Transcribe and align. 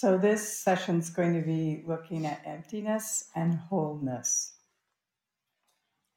So, 0.00 0.16
this 0.16 0.56
session 0.56 1.00
is 1.00 1.10
going 1.10 1.34
to 1.34 1.44
be 1.44 1.82
looking 1.84 2.24
at 2.24 2.42
emptiness 2.46 3.24
and 3.34 3.56
wholeness. 3.56 4.52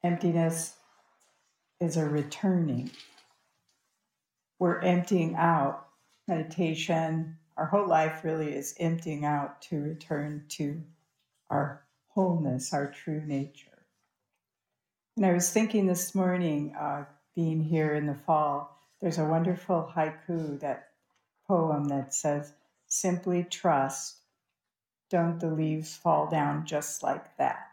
Emptiness 0.04 0.76
is 1.80 1.96
a 1.96 2.04
returning. 2.04 2.92
We're 4.60 4.78
emptying 4.78 5.34
out. 5.34 5.88
Meditation, 6.28 7.38
our 7.56 7.66
whole 7.66 7.88
life 7.88 8.22
really 8.22 8.54
is 8.54 8.76
emptying 8.78 9.24
out 9.24 9.60
to 9.62 9.82
return 9.82 10.44
to 10.50 10.80
our 11.50 11.82
wholeness, 12.10 12.72
our 12.72 12.88
true 12.88 13.24
nature. 13.26 13.82
And 15.16 15.26
I 15.26 15.32
was 15.32 15.50
thinking 15.50 15.88
this 15.88 16.14
morning, 16.14 16.72
uh, 16.78 17.06
being 17.34 17.64
here 17.64 17.96
in 17.96 18.06
the 18.06 18.14
fall, 18.14 18.78
there's 19.00 19.18
a 19.18 19.24
wonderful 19.24 19.90
haiku, 19.92 20.60
that 20.60 20.90
poem 21.48 21.86
that 21.86 22.14
says, 22.14 22.52
Simply 22.94 23.42
trust. 23.44 24.18
Don't 25.08 25.40
the 25.40 25.48
leaves 25.48 25.96
fall 25.96 26.28
down 26.28 26.66
just 26.66 27.02
like 27.02 27.38
that? 27.38 27.70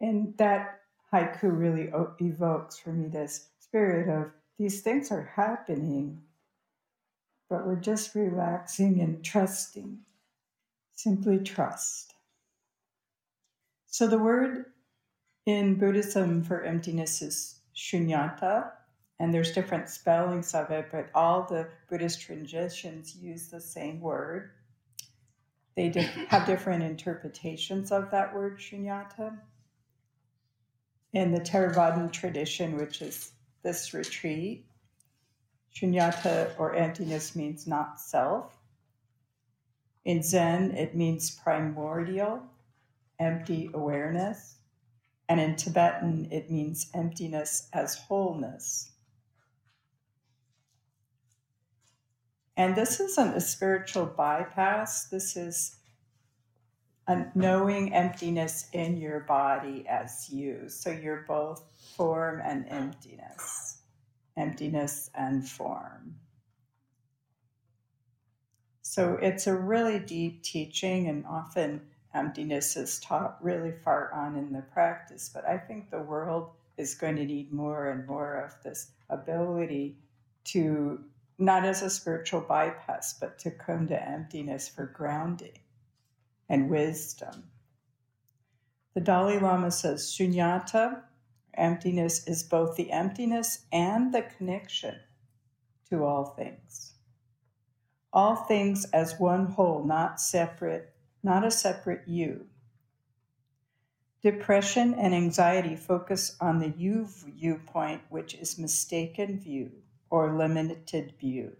And 0.00 0.36
that 0.38 0.80
haiku 1.12 1.56
really 1.56 1.92
evokes 2.18 2.76
for 2.80 2.90
me 2.90 3.06
this 3.06 3.50
spirit 3.60 4.08
of 4.08 4.32
these 4.58 4.80
things 4.80 5.12
are 5.12 5.30
happening, 5.36 6.22
but 7.48 7.64
we're 7.64 7.76
just 7.76 8.16
relaxing 8.16 9.00
and 9.00 9.24
trusting. 9.24 10.00
Simply 10.96 11.38
trust. 11.38 12.14
So 13.86 14.08
the 14.08 14.18
word 14.18 14.72
in 15.46 15.76
Buddhism 15.76 16.42
for 16.42 16.64
emptiness 16.64 17.22
is 17.22 17.60
shunyata, 17.76 18.72
and 19.22 19.32
there's 19.32 19.52
different 19.52 19.88
spellings 19.88 20.52
of 20.52 20.68
it, 20.72 20.88
but 20.90 21.08
all 21.14 21.44
the 21.44 21.68
Buddhist 21.88 22.20
traditions 22.20 23.14
use 23.14 23.46
the 23.46 23.60
same 23.60 24.00
word. 24.00 24.50
They 25.76 25.90
have 26.28 26.44
different 26.44 26.82
interpretations 26.82 27.92
of 27.92 28.10
that 28.10 28.34
word 28.34 28.58
shunyata. 28.58 29.38
In 31.12 31.30
the 31.30 31.38
Theravadan 31.38 32.10
tradition, 32.10 32.76
which 32.76 33.00
is 33.00 33.30
this 33.62 33.94
retreat, 33.94 34.66
shunyata 35.72 36.58
or 36.58 36.74
emptiness 36.74 37.36
means 37.36 37.64
not 37.64 38.00
self. 38.00 38.58
In 40.04 40.24
Zen, 40.24 40.72
it 40.72 40.96
means 40.96 41.30
primordial, 41.30 42.42
empty 43.20 43.70
awareness. 43.72 44.56
And 45.28 45.38
in 45.38 45.54
Tibetan, 45.54 46.26
it 46.32 46.50
means 46.50 46.90
emptiness 46.92 47.68
as 47.72 47.94
wholeness. 47.94 48.91
And 52.56 52.76
this 52.76 53.00
isn't 53.00 53.34
a 53.34 53.40
spiritual 53.40 54.06
bypass. 54.06 55.06
This 55.08 55.36
is 55.36 55.76
a 57.06 57.26
knowing 57.34 57.94
emptiness 57.94 58.68
in 58.72 58.96
your 58.96 59.20
body 59.20 59.84
as 59.88 60.28
you. 60.30 60.68
So 60.68 60.90
you're 60.90 61.24
both 61.26 61.62
form 61.96 62.40
and 62.44 62.66
emptiness, 62.68 63.78
emptiness 64.36 65.10
and 65.14 65.48
form. 65.48 66.16
So 68.82 69.14
it's 69.22 69.46
a 69.46 69.56
really 69.56 69.98
deep 69.98 70.42
teaching, 70.42 71.08
and 71.08 71.24
often 71.26 71.80
emptiness 72.14 72.76
is 72.76 73.00
taught 73.00 73.42
really 73.42 73.72
far 73.72 74.12
on 74.12 74.36
in 74.36 74.52
the 74.52 74.60
practice. 74.60 75.30
But 75.32 75.48
I 75.48 75.56
think 75.56 75.90
the 75.90 76.02
world 76.02 76.50
is 76.76 76.94
going 76.94 77.16
to 77.16 77.24
need 77.24 77.52
more 77.52 77.88
and 77.90 78.06
more 78.06 78.36
of 78.36 78.62
this 78.62 78.90
ability 79.08 79.96
to 80.44 81.02
not 81.42 81.64
as 81.64 81.82
a 81.82 81.90
spiritual 81.90 82.40
bypass, 82.40 83.14
but 83.14 83.38
to 83.40 83.50
come 83.50 83.88
to 83.88 84.08
emptiness 84.08 84.68
for 84.68 84.86
grounding 84.86 85.58
and 86.48 86.70
wisdom. 86.70 87.44
The 88.94 89.00
Dalai 89.00 89.38
Lama 89.38 89.70
says 89.70 90.04
shunyata, 90.04 91.02
emptiness, 91.54 92.26
is 92.26 92.42
both 92.42 92.76
the 92.76 92.92
emptiness 92.92 93.64
and 93.72 94.14
the 94.14 94.22
connection 94.22 94.96
to 95.90 96.04
all 96.04 96.24
things. 96.24 96.92
All 98.12 98.36
things 98.36 98.84
as 98.92 99.18
one 99.18 99.46
whole, 99.46 99.82
not 99.84 100.20
separate, 100.20 100.92
not 101.22 101.44
a 101.44 101.50
separate 101.50 102.06
you. 102.06 102.46
Depression 104.22 104.94
and 104.94 105.14
anxiety 105.14 105.74
focus 105.74 106.36
on 106.40 106.60
the 106.60 106.72
you 106.76 107.06
viewpoint, 107.06 108.02
which 108.10 108.34
is 108.34 108.58
mistaken 108.58 109.40
view 109.40 109.81
or 110.12 110.30
limited 110.36 111.14
view. 111.18 111.56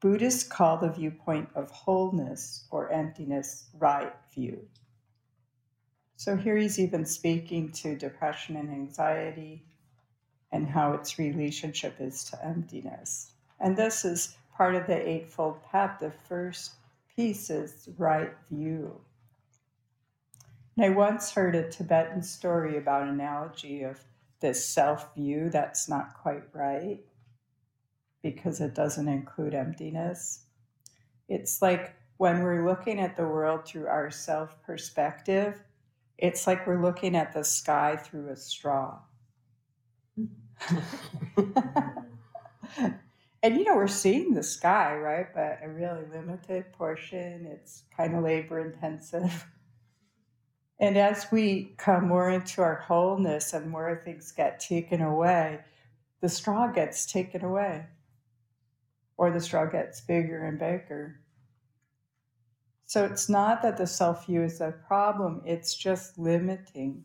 Buddhists 0.00 0.42
call 0.44 0.76
the 0.76 0.92
viewpoint 0.92 1.48
of 1.54 1.70
wholeness 1.70 2.68
or 2.70 2.92
emptiness 2.92 3.70
right 3.78 4.12
view. 4.34 4.68
So 6.16 6.36
here 6.36 6.58
he's 6.58 6.78
even 6.78 7.06
speaking 7.06 7.72
to 7.72 7.96
depression 7.96 8.56
and 8.56 8.70
anxiety 8.70 9.64
and 10.52 10.68
how 10.68 10.92
its 10.92 11.18
relationship 11.18 11.96
is 11.98 12.24
to 12.24 12.44
emptiness. 12.44 13.32
And 13.58 13.74
this 13.74 14.04
is 14.04 14.36
part 14.54 14.74
of 14.74 14.86
the 14.86 15.08
Eightfold 15.08 15.62
Path. 15.62 15.98
The 15.98 16.10
first 16.10 16.72
piece 17.16 17.48
is 17.48 17.88
right 17.96 18.34
view. 18.50 19.00
And 20.76 20.84
I 20.84 20.90
once 20.90 21.32
heard 21.32 21.54
a 21.54 21.70
Tibetan 21.70 22.22
story 22.22 22.76
about 22.76 23.08
analogy 23.08 23.82
of 23.82 23.98
this 24.40 24.68
self 24.68 25.14
view 25.14 25.48
that's 25.48 25.88
not 25.88 26.12
quite 26.12 26.44
right 26.52 27.00
because 28.22 28.60
it 28.60 28.74
doesn't 28.74 29.08
include 29.08 29.54
emptiness. 29.54 30.44
It's 31.28 31.60
like 31.62 31.94
when 32.18 32.42
we're 32.42 32.66
looking 32.66 33.00
at 33.00 33.16
the 33.16 33.26
world 33.26 33.66
through 33.66 33.86
our 33.86 34.10
self 34.10 34.62
perspective, 34.62 35.62
it's 36.18 36.46
like 36.46 36.66
we're 36.66 36.82
looking 36.82 37.14
at 37.14 37.32
the 37.32 37.44
sky 37.44 37.96
through 37.96 38.30
a 38.30 38.36
straw. 38.36 38.98
and 43.42 43.56
you 43.56 43.64
know, 43.64 43.76
we're 43.76 43.86
seeing 43.86 44.32
the 44.32 44.42
sky, 44.42 44.96
right? 44.96 45.26
But 45.34 45.60
a 45.62 45.68
really 45.68 46.06
limited 46.10 46.72
portion. 46.72 47.46
It's 47.46 47.84
kind 47.94 48.16
of 48.16 48.24
labor 48.24 48.60
intensive. 48.60 49.46
And 50.78 50.98
as 50.98 51.26
we 51.32 51.72
come 51.78 52.08
more 52.08 52.28
into 52.28 52.60
our 52.60 52.74
wholeness 52.74 53.54
and 53.54 53.70
more 53.70 54.02
things 54.04 54.30
get 54.30 54.60
taken 54.60 55.00
away, 55.00 55.60
the 56.20 56.28
straw 56.28 56.70
gets 56.70 57.10
taken 57.10 57.42
away 57.42 57.86
or 59.16 59.30
the 59.30 59.40
straw 59.40 59.66
gets 59.66 60.00
bigger 60.00 60.44
and 60.44 60.58
bigger. 60.58 61.20
So 62.86 63.04
it's 63.04 63.28
not 63.28 63.62
that 63.62 63.76
the 63.78 63.86
self 63.86 64.26
view 64.26 64.42
is 64.42 64.60
a 64.60 64.72
problem, 64.72 65.42
it's 65.44 65.74
just 65.74 66.18
limiting. 66.18 67.04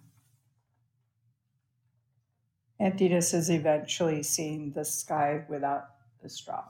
Emptiness 2.80 3.34
is 3.34 3.50
eventually 3.50 4.24
seeing 4.24 4.72
the 4.74 4.84
sky 4.86 5.46
without 5.48 5.90
the 6.22 6.30
straw. 6.30 6.66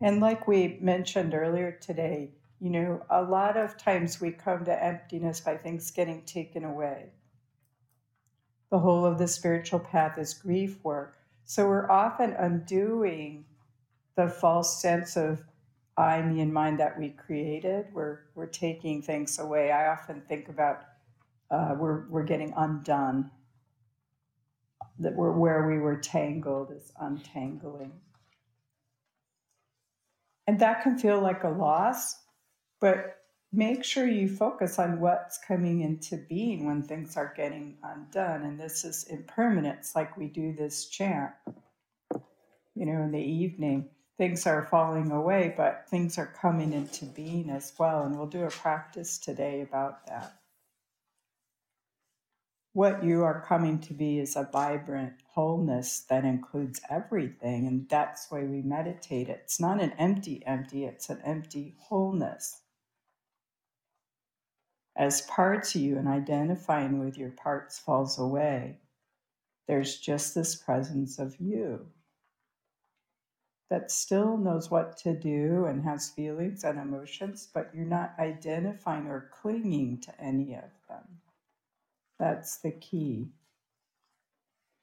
And 0.00 0.20
like 0.20 0.46
we 0.46 0.78
mentioned 0.80 1.34
earlier 1.34 1.72
today, 1.72 2.32
you 2.60 2.70
know, 2.70 3.04
a 3.08 3.22
lot 3.22 3.56
of 3.56 3.76
times 3.76 4.20
we 4.20 4.32
come 4.32 4.64
to 4.66 4.84
emptiness 4.84 5.40
by 5.40 5.56
things 5.56 5.90
getting 5.90 6.22
taken 6.24 6.64
away. 6.64 7.12
The 8.74 8.80
whole 8.80 9.06
of 9.06 9.18
the 9.18 9.28
spiritual 9.28 9.78
path 9.78 10.18
is 10.18 10.34
grief 10.34 10.82
work. 10.82 11.16
So 11.44 11.68
we're 11.68 11.88
often 11.88 12.32
undoing 12.32 13.44
the 14.16 14.28
false 14.28 14.82
sense 14.82 15.16
of 15.16 15.44
I, 15.96 16.20
me, 16.22 16.40
and 16.40 16.52
mine 16.52 16.78
that 16.78 16.98
we 16.98 17.10
created. 17.10 17.86
We're, 17.92 18.22
we're 18.34 18.46
taking 18.46 19.00
things 19.00 19.38
away. 19.38 19.70
I 19.70 19.92
often 19.92 20.22
think 20.22 20.48
about 20.48 20.86
uh, 21.52 21.76
we're, 21.78 22.08
we're 22.08 22.24
getting 22.24 22.52
undone, 22.56 23.30
that 24.98 25.14
we're 25.14 25.30
where 25.30 25.68
we 25.68 25.78
were 25.78 25.98
tangled 25.98 26.72
is 26.72 26.90
untangling. 27.00 27.92
And 30.48 30.58
that 30.58 30.82
can 30.82 30.98
feel 30.98 31.20
like 31.20 31.44
a 31.44 31.48
loss, 31.48 32.16
but 32.80 33.18
make 33.56 33.84
sure 33.84 34.06
you 34.06 34.28
focus 34.28 34.78
on 34.78 35.00
what's 35.00 35.38
coming 35.38 35.82
into 35.82 36.16
being 36.16 36.66
when 36.66 36.82
things 36.82 37.16
are 37.16 37.32
getting 37.36 37.76
undone. 37.82 38.42
And 38.42 38.58
this 38.58 38.84
is 38.84 39.04
impermanence, 39.04 39.94
like 39.94 40.16
we 40.16 40.26
do 40.26 40.52
this 40.52 40.86
chant, 40.86 41.32
you 42.74 42.86
know, 42.86 43.02
in 43.02 43.12
the 43.12 43.18
evening. 43.18 43.88
Things 44.18 44.46
are 44.46 44.66
falling 44.70 45.10
away, 45.10 45.54
but 45.56 45.86
things 45.88 46.18
are 46.18 46.34
coming 46.40 46.72
into 46.72 47.04
being 47.04 47.50
as 47.50 47.72
well. 47.78 48.04
And 48.04 48.16
we'll 48.16 48.26
do 48.26 48.44
a 48.44 48.50
practice 48.50 49.18
today 49.18 49.60
about 49.60 50.06
that. 50.06 50.36
What 52.72 53.04
you 53.04 53.22
are 53.22 53.44
coming 53.46 53.78
to 53.80 53.94
be 53.94 54.18
is 54.18 54.34
a 54.34 54.48
vibrant 54.52 55.14
wholeness 55.32 56.00
that 56.10 56.24
includes 56.24 56.80
everything. 56.90 57.68
And 57.68 57.88
that's 57.88 58.26
why 58.30 58.42
we 58.42 58.62
meditate. 58.62 59.28
It's 59.28 59.60
not 59.60 59.80
an 59.80 59.92
empty, 59.92 60.42
empty, 60.44 60.84
it's 60.84 61.08
an 61.08 61.20
empty 61.24 61.76
wholeness 61.78 62.63
as 64.96 65.22
parts 65.22 65.74
of 65.74 65.80
you 65.80 65.98
and 65.98 66.08
identifying 66.08 66.98
with 66.98 67.18
your 67.18 67.30
parts 67.30 67.78
falls 67.78 68.18
away, 68.18 68.78
there's 69.66 69.98
just 69.98 70.34
this 70.34 70.54
presence 70.56 71.18
of 71.18 71.36
you. 71.40 71.86
that 73.70 73.90
still 73.90 74.36
knows 74.36 74.70
what 74.70 74.96
to 74.98 75.14
do 75.14 75.64
and 75.66 75.82
has 75.84 76.10
feelings 76.10 76.64
and 76.64 76.78
emotions, 76.78 77.48
but 77.52 77.70
you're 77.74 77.84
not 77.86 78.14
identifying 78.18 79.06
or 79.06 79.30
clinging 79.32 79.98
to 80.00 80.20
any 80.20 80.54
of 80.54 80.70
them. 80.88 81.20
That's 82.18 82.58
the 82.58 82.72
key. 82.72 83.28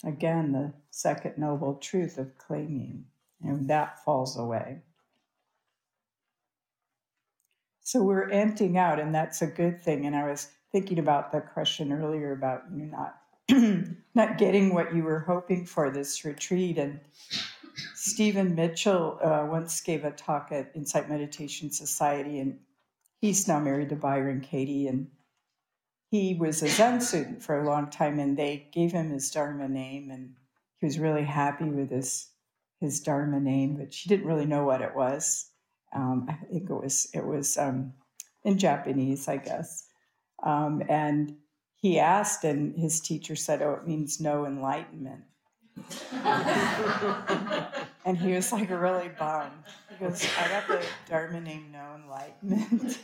Again, 0.03 0.51
the 0.51 0.73
second 0.91 1.37
noble 1.37 1.75
truth 1.75 2.17
of 2.17 2.37
clinging, 2.37 3.05
and 3.43 3.69
that 3.69 4.03
falls 4.03 4.37
away. 4.37 4.81
So 7.91 8.01
we're 8.01 8.29
emptying 8.29 8.77
out, 8.77 9.01
and 9.01 9.13
that's 9.13 9.41
a 9.41 9.47
good 9.47 9.83
thing. 9.83 10.05
And 10.05 10.15
I 10.15 10.25
was 10.25 10.47
thinking 10.71 10.97
about 10.97 11.33
the 11.33 11.41
question 11.41 11.91
earlier 11.91 12.31
about 12.31 12.63
you 12.73 12.85
not 12.85 13.17
not 14.15 14.37
getting 14.37 14.73
what 14.73 14.95
you 14.95 15.03
were 15.03 15.19
hoping 15.19 15.65
for 15.65 15.91
this 15.91 16.23
retreat. 16.23 16.77
And 16.77 17.01
Stephen 17.93 18.55
Mitchell 18.55 19.19
uh, 19.21 19.45
once 19.45 19.81
gave 19.81 20.05
a 20.05 20.11
talk 20.11 20.53
at 20.53 20.71
Insight 20.73 21.09
Meditation 21.09 21.69
Society, 21.69 22.39
and 22.39 22.59
he's 23.19 23.45
now 23.45 23.59
married 23.59 23.89
to 23.89 23.97
Byron 23.97 24.39
Katie, 24.39 24.87
and 24.87 25.07
he 26.11 26.33
was 26.35 26.63
a 26.63 26.69
Zen 26.69 27.01
student 27.01 27.43
for 27.43 27.59
a 27.59 27.67
long 27.67 27.89
time, 27.89 28.19
and 28.19 28.37
they 28.37 28.69
gave 28.71 28.93
him 28.93 29.09
his 29.09 29.29
Dharma 29.31 29.67
name, 29.67 30.09
and 30.11 30.35
he 30.79 30.85
was 30.85 30.97
really 30.97 31.25
happy 31.25 31.65
with 31.65 31.89
his 31.89 32.29
his 32.79 33.01
Dharma 33.01 33.41
name, 33.41 33.75
but 33.75 33.93
she 33.93 34.07
didn't 34.07 34.27
really 34.27 34.45
know 34.45 34.63
what 34.63 34.81
it 34.81 34.95
was. 34.95 35.50
Um, 35.93 36.25
I 36.29 36.33
think 36.45 36.69
it 36.69 36.73
was 36.73 37.09
it 37.13 37.25
was 37.25 37.57
um, 37.57 37.93
in 38.43 38.57
Japanese, 38.57 39.27
I 39.27 39.37
guess. 39.37 39.87
Um, 40.43 40.81
and 40.89 41.35
he 41.75 41.99
asked, 41.99 42.43
and 42.43 42.77
his 42.77 42.99
teacher 42.99 43.35
said, 43.35 43.61
"Oh, 43.61 43.73
it 43.73 43.87
means 43.87 44.19
no 44.19 44.45
enlightenment." 44.45 45.23
and 48.05 48.17
he 48.17 48.33
was 48.33 48.51
like 48.51 48.69
really 48.69 49.09
bummed. 49.17 49.51
Goes, 49.99 50.27
"I 50.39 50.47
got 50.49 50.67
the 50.67 50.83
Dharma 51.09 51.41
name, 51.41 51.71
no 51.71 51.95
enlightenment." 51.95 52.99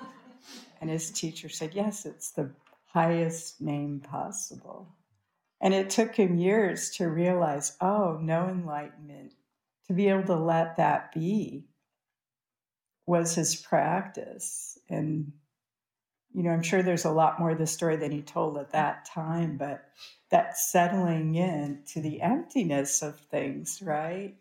and 0.80 0.90
his 0.90 1.10
teacher 1.10 1.48
said, 1.48 1.74
"Yes, 1.74 2.06
it's 2.06 2.30
the 2.30 2.50
highest 2.86 3.60
name 3.60 4.00
possible." 4.00 4.88
And 5.60 5.72
it 5.72 5.90
took 5.90 6.14
him 6.14 6.36
years 6.36 6.90
to 6.96 7.08
realize, 7.08 7.76
oh, 7.80 8.18
no 8.20 8.48
enlightenment, 8.48 9.32
to 9.86 9.94
be 9.94 10.08
able 10.08 10.24
to 10.24 10.36
let 10.36 10.76
that 10.76 11.12
be 11.12 11.64
was 13.06 13.34
his 13.34 13.56
practice. 13.56 14.78
And, 14.88 15.32
you 16.34 16.42
know, 16.42 16.50
I'm 16.50 16.62
sure 16.62 16.82
there's 16.82 17.04
a 17.04 17.10
lot 17.10 17.38
more 17.38 17.50
of 17.50 17.58
the 17.58 17.66
story 17.66 17.96
than 17.96 18.10
he 18.10 18.22
told 18.22 18.58
at 18.58 18.72
that 18.72 19.06
time, 19.06 19.56
but 19.56 19.84
that 20.30 20.58
settling 20.58 21.36
in 21.36 21.82
to 21.88 22.00
the 22.00 22.20
emptiness 22.20 23.02
of 23.02 23.18
things, 23.18 23.80
right? 23.82 24.34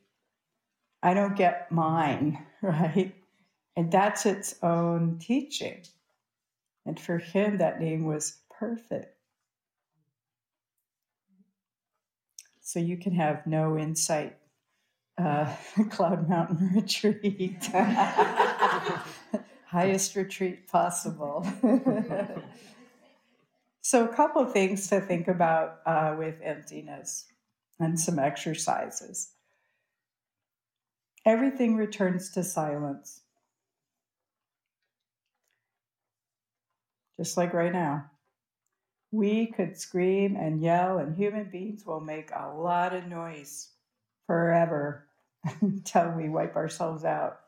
I 1.04 1.14
don't 1.14 1.38
get 1.38 1.72
mine, 1.72 2.44
right? 2.62 3.14
And 3.78 3.92
that's 3.92 4.26
its 4.26 4.56
own 4.64 5.20
teaching. 5.20 5.84
And 6.86 7.00
for 7.00 7.18
him, 7.18 7.58
that 7.58 7.80
name 7.80 8.06
was 8.06 8.38
perfect. 8.50 9.16
So 12.62 12.80
you 12.80 12.98
can 12.98 13.14
have 13.14 13.46
no 13.46 13.78
insight 13.78 14.38
uh, 15.18 15.54
Cloud 15.90 16.30
Mountain 16.30 16.72
retreat. 16.76 17.64
Highest 19.68 20.16
retreat 20.16 20.68
possible. 20.68 21.46
so, 23.82 24.06
a 24.06 24.16
couple 24.16 24.42
of 24.42 24.54
things 24.54 24.88
to 24.88 25.02
think 25.02 25.28
about 25.28 25.80
uh, 25.86 26.16
with 26.18 26.36
emptiness 26.42 27.26
and 27.80 28.00
some 28.00 28.20
exercises. 28.20 29.32
Everything 31.26 31.76
returns 31.76 32.30
to 32.32 32.44
silence. 32.44 33.22
Just 37.18 37.38
like 37.38 37.54
right 37.54 37.74
now. 37.74 38.12
We 39.12 39.48
could 39.48 39.78
scream 39.78 40.36
and 40.36 40.62
yell, 40.62 40.98
and 40.98 41.16
human 41.16 41.50
beings 41.50 41.86
will 41.86 42.02
make 42.02 42.32
a 42.32 42.50
lot 42.50 42.94
of 42.94 43.08
noise 43.08 43.70
forever 44.28 45.08
until 45.62 46.12
we 46.12 46.30
wipe 46.30 46.56
ourselves 46.56 47.04
out. 47.04 47.40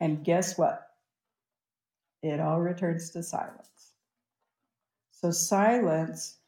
And 0.00 0.24
guess 0.24 0.58
what? 0.58 0.88
It 2.22 2.40
all 2.40 2.60
returns 2.60 3.10
to 3.10 3.22
silence. 3.22 3.92
So, 5.10 5.30
silence 5.30 6.38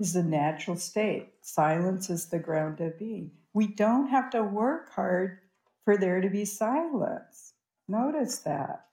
is 0.00 0.12
the 0.12 0.22
natural 0.22 0.76
state. 0.76 1.32
Silence 1.40 2.08
is 2.08 2.26
the 2.26 2.38
ground 2.38 2.80
of 2.80 2.98
being. 2.98 3.32
We 3.52 3.66
don't 3.66 4.08
have 4.08 4.30
to 4.30 4.42
work 4.42 4.92
hard 4.92 5.38
for 5.84 5.96
there 5.96 6.20
to 6.20 6.30
be 6.30 6.44
silence. 6.44 7.54
Notice 7.88 8.38
that. 8.40 8.86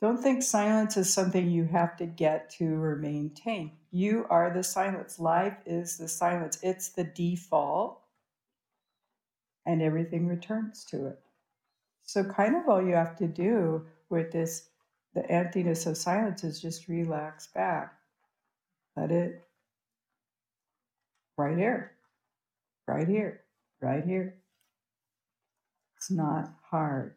Don't 0.00 0.22
think 0.22 0.42
silence 0.42 0.96
is 0.96 1.12
something 1.12 1.50
you 1.50 1.64
have 1.64 1.96
to 1.96 2.06
get 2.06 2.50
to 2.50 2.80
or 2.80 2.94
maintain. 2.94 3.72
You 3.90 4.26
are 4.30 4.52
the 4.52 4.62
silence. 4.62 5.18
Life 5.18 5.56
is 5.66 5.98
the 5.98 6.06
silence, 6.06 6.58
it's 6.62 6.90
the 6.90 7.04
default 7.04 8.00
and 9.68 9.82
everything 9.82 10.26
returns 10.26 10.82
to 10.86 11.06
it. 11.06 11.20
So, 12.02 12.24
kind 12.24 12.56
of 12.56 12.66
all 12.68 12.82
you 12.82 12.94
have 12.94 13.16
to 13.16 13.28
do 13.28 13.84
with 14.08 14.32
this, 14.32 14.70
the 15.14 15.30
emptiness 15.30 15.84
of 15.84 15.98
silence, 15.98 16.42
is 16.42 16.60
just 16.60 16.88
relax 16.88 17.48
back. 17.48 17.92
Let 18.96 19.12
it 19.12 19.44
right 21.36 21.56
here, 21.56 21.92
right 22.86 23.06
here, 23.06 23.42
right 23.82 24.04
here. 24.04 24.36
It's 25.98 26.10
not 26.10 26.50
hard. 26.70 27.14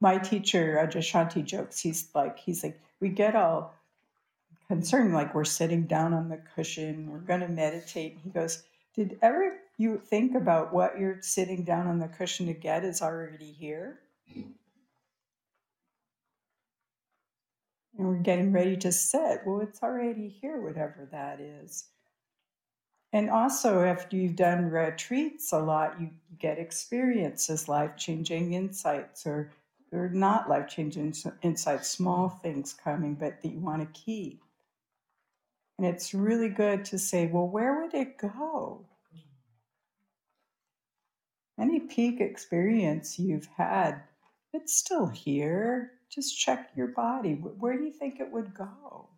My 0.00 0.16
teacher, 0.16 0.80
Adyashanti, 0.82 1.44
jokes. 1.44 1.78
He's 1.78 2.08
like, 2.14 2.38
he's 2.38 2.64
like, 2.64 2.80
we 2.98 3.10
get 3.10 3.36
all 3.36 3.74
concerned, 4.68 5.12
like 5.12 5.34
we're 5.34 5.44
sitting 5.44 5.82
down 5.82 6.14
on 6.14 6.30
the 6.30 6.40
cushion, 6.54 7.10
we're 7.10 7.18
going 7.18 7.40
to 7.40 7.48
meditate. 7.48 8.16
He 8.24 8.30
goes, 8.30 8.62
did 8.94 9.18
ever 9.22 9.56
you 9.78 9.98
think 9.98 10.34
about 10.34 10.72
what 10.72 10.98
you're 10.98 11.22
sitting 11.22 11.64
down 11.64 11.86
on 11.86 11.98
the 11.98 12.08
cushion 12.08 12.46
to 12.46 12.52
get 12.52 12.84
is 12.84 13.00
already 13.02 13.52
here? 13.52 14.00
And 17.96 18.08
we're 18.08 18.16
getting 18.16 18.52
ready 18.52 18.76
to 18.78 18.92
sit. 18.92 19.42
Well, 19.44 19.60
it's 19.60 19.82
already 19.82 20.28
here, 20.28 20.60
whatever 20.60 21.08
that 21.12 21.40
is. 21.40 21.84
And 23.12 23.28
also, 23.28 23.82
after 23.82 24.16
you've 24.16 24.36
done 24.36 24.70
retreats 24.70 25.52
a 25.52 25.58
lot, 25.58 26.00
you 26.00 26.10
get 26.38 26.58
experiences, 26.58 27.68
life 27.68 27.96
changing 27.96 28.52
insights, 28.52 29.26
or, 29.26 29.50
or 29.92 30.08
not 30.08 30.48
life 30.48 30.68
changing 30.68 31.14
insights, 31.42 31.88
small 31.88 32.28
things 32.28 32.72
coming, 32.72 33.14
but 33.14 33.42
that 33.42 33.48
you 33.48 33.58
want 33.58 33.82
to 33.82 34.00
keep. 34.00 34.42
And 35.80 35.88
it's 35.88 36.12
really 36.12 36.50
good 36.50 36.84
to 36.84 36.98
say, 36.98 37.26
well, 37.26 37.48
where 37.48 37.80
would 37.80 37.94
it 37.94 38.18
go? 38.18 38.84
Any 41.58 41.80
peak 41.80 42.20
experience 42.20 43.18
you've 43.18 43.48
had, 43.56 44.02
it's 44.52 44.76
still 44.76 45.06
here. 45.06 45.92
Just 46.10 46.38
check 46.38 46.68
your 46.76 46.88
body. 46.88 47.32
Where 47.32 47.78
do 47.78 47.84
you 47.84 47.92
think 47.92 48.20
it 48.20 48.30
would 48.30 48.52
go? 48.52 49.08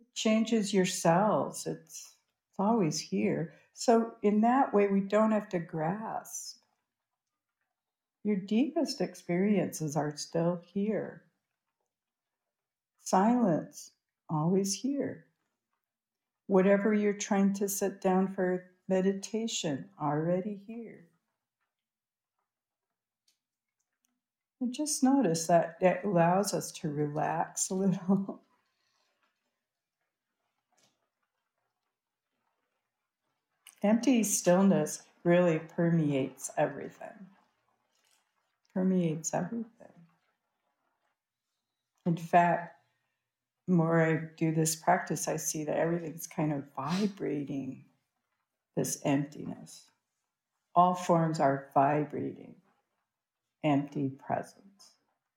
It 0.00 0.12
changes 0.14 0.74
your 0.74 0.84
cells. 0.84 1.64
It's, 1.68 1.78
it's 1.78 2.14
always 2.58 2.98
here. 2.98 3.54
So, 3.72 4.14
in 4.20 4.40
that 4.40 4.74
way, 4.74 4.88
we 4.88 4.98
don't 4.98 5.30
have 5.30 5.48
to 5.50 5.60
grasp. 5.60 6.56
Your 8.24 8.34
deepest 8.34 9.00
experiences 9.00 9.94
are 9.94 10.16
still 10.16 10.60
here. 10.74 11.22
Silence, 12.98 13.92
always 14.28 14.74
here 14.74 15.26
whatever 16.52 16.92
you're 16.92 17.14
trying 17.14 17.54
to 17.54 17.66
sit 17.66 18.02
down 18.02 18.28
for 18.28 18.66
meditation, 18.86 19.86
already 19.98 20.60
here. 20.66 21.06
And 24.60 24.74
just 24.74 25.02
notice 25.02 25.46
that 25.46 25.78
it 25.80 26.02
allows 26.04 26.52
us 26.52 26.70
to 26.72 26.90
relax 26.90 27.70
a 27.70 27.74
little. 27.74 28.42
Empty 33.82 34.22
stillness 34.22 35.04
really 35.24 35.58
permeates 35.58 36.50
everything. 36.58 37.28
Permeates 38.74 39.32
everything. 39.32 39.88
In 42.04 42.18
fact, 42.18 42.81
more 43.72 44.02
I 44.02 44.28
do 44.36 44.54
this 44.54 44.76
practice, 44.76 45.28
I 45.28 45.36
see 45.36 45.64
that 45.64 45.78
everything's 45.78 46.26
kind 46.26 46.52
of 46.52 46.64
vibrating 46.76 47.84
this 48.76 49.00
emptiness. 49.04 49.90
All 50.74 50.94
forms 50.94 51.40
are 51.40 51.68
vibrating 51.74 52.54
empty 53.64 54.10
presence 54.10 54.92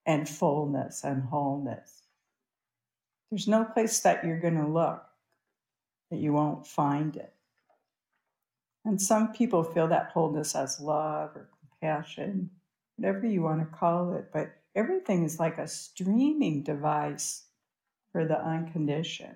and 0.06 0.28
fullness 0.28 1.04
and 1.04 1.24
wholeness. 1.24 2.04
There's 3.30 3.48
no 3.48 3.66
place 3.66 4.00
that 4.02 4.24
you're 4.24 4.40
going 4.40 4.58
to 4.58 4.68
look 4.68 5.04
that 6.12 6.18
you 6.18 6.34
won't 6.34 6.68
find 6.68 7.16
it. 7.16 7.34
And 8.86 9.02
some 9.02 9.34
people 9.34 9.64
feel 9.64 9.88
that 9.88 10.12
wholeness 10.12 10.56
as 10.56 10.80
love 10.80 11.36
or 11.36 11.50
compassion, 11.60 12.52
whatever 12.98 13.26
you 13.26 13.42
want 13.42 13.60
to 13.60 13.78
call 13.78 14.14
it, 14.14 14.30
but 14.32 14.52
everything 14.76 15.24
is 15.24 15.40
like 15.40 15.58
a 15.58 15.68
streaming 15.68 16.62
device 16.62 17.45
for 18.16 18.24
the 18.24 18.42
unconditioned. 18.42 19.36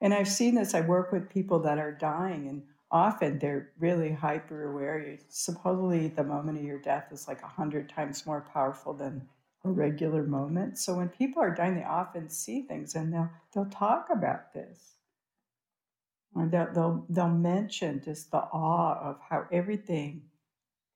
And 0.00 0.14
I've 0.14 0.26
seen 0.26 0.54
this, 0.54 0.72
I 0.72 0.80
work 0.80 1.12
with 1.12 1.28
people 1.28 1.58
that 1.58 1.76
are 1.76 1.92
dying, 1.92 2.48
and 2.48 2.62
often 2.90 3.38
they're 3.38 3.72
really 3.78 4.10
hyper 4.10 4.70
aware. 4.70 5.18
Supposedly, 5.28 6.08
the 6.08 6.24
moment 6.24 6.56
of 6.56 6.64
your 6.64 6.78
death 6.78 7.08
is 7.12 7.28
like 7.28 7.42
a 7.42 7.46
hundred 7.46 7.90
times 7.90 8.24
more 8.24 8.46
powerful 8.54 8.94
than 8.94 9.28
a 9.66 9.70
regular 9.70 10.22
moment. 10.22 10.78
So 10.78 10.94
when 10.94 11.10
people 11.10 11.42
are 11.42 11.54
dying, 11.54 11.74
they 11.74 11.84
often 11.84 12.30
see 12.30 12.62
things 12.62 12.94
and 12.94 13.12
they'll 13.12 13.28
they'll 13.52 13.66
talk 13.66 14.06
about 14.10 14.54
this. 14.54 14.94
Or 16.34 16.46
they'll, 16.46 16.72
they'll, 16.72 17.06
they'll 17.10 17.28
mention 17.28 18.00
just 18.02 18.30
the 18.30 18.38
awe 18.38 18.98
of 18.98 19.18
how 19.28 19.44
everything 19.52 20.22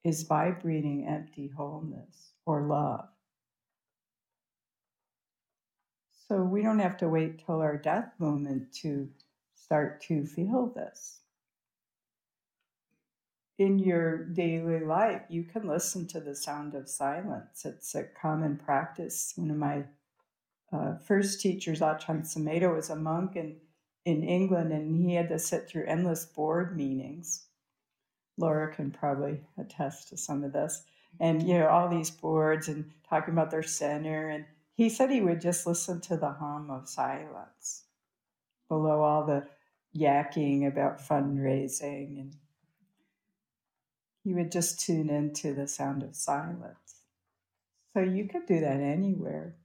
is 0.05 0.23
vibrating 0.23 1.07
empty 1.07 1.53
wholeness 1.55 2.31
or 2.47 2.63
love. 2.63 3.12
So 6.29 6.43
we 6.43 6.63
don't 6.63 6.79
have 6.79 6.97
to 6.99 7.09
wait 7.09 7.45
till 7.45 7.61
our 7.61 7.77
death 7.77 8.13
moment 8.19 8.73
to 8.83 9.09
start 9.55 10.01
to 10.03 10.25
feel 10.25 10.73
this. 10.75 11.19
In 13.59 13.79
your 13.79 14.25
daily 14.25 14.81
life, 14.81 15.23
you 15.29 15.45
can 15.45 15.69
listen 15.69 16.07
to 16.09 16.21
the 16.21 16.35
sound 16.35 16.75
of 16.75 16.89
silence. 16.89 17.65
It's 17.65 17.95
a 17.95 18.05
common 18.05 18.57
practice. 18.57 19.35
One 19.37 19.51
of 19.51 19.57
my 19.57 19.85
uh, 20.73 20.97
first 20.97 21.41
teachers, 21.41 21.81
Ajahn 21.81 22.23
Sumedho, 22.23 22.75
was 22.75 22.91
a 22.91 22.97
monk 22.97 23.37
in, 23.37 23.57
in 24.05 24.23
England 24.23 24.73
and 24.73 25.05
he 25.05 25.15
had 25.15 25.29
to 25.29 25.39
sit 25.39 25.69
through 25.69 25.87
endless 25.87 26.25
board 26.25 26.77
meetings. 26.77 27.47
Laura 28.39 28.75
can 28.75 28.91
probably 28.91 29.41
attest 29.59 30.09
to 30.09 30.17
some 30.17 30.43
of 30.43 30.53
this. 30.53 30.85
And, 31.21 31.47
you 31.47 31.59
know, 31.59 31.69
all 31.69 31.89
these 31.89 32.11
boards 32.11 32.69
and 32.69 32.91
talking 33.09 33.35
about 33.35 33.51
their 33.51 33.63
center 33.63 34.31
and 34.31 34.47
he 34.75 34.89
said 34.89 35.11
he 35.11 35.21
would 35.21 35.41
just 35.41 35.67
listen 35.67 36.01
to 36.01 36.17
the 36.17 36.33
hum 36.33 36.71
of 36.71 36.89
silence 36.89 37.85
below 38.69 39.03
all 39.03 39.27
the 39.27 39.47
yakking 39.95 40.67
about 40.67 40.99
fundraising 40.99 42.21
and 42.21 42.37
he 44.25 44.33
would 44.33 44.51
just 44.53 44.81
tune 44.81 45.11
into 45.11 45.53
the 45.53 45.67
sound 45.67 46.03
of 46.03 46.15
silence. 46.15 47.03
So 47.93 48.01
you 48.01 48.29
could 48.29 48.47
do 48.47 48.61
that 48.61 48.81
anywhere. 48.81 49.57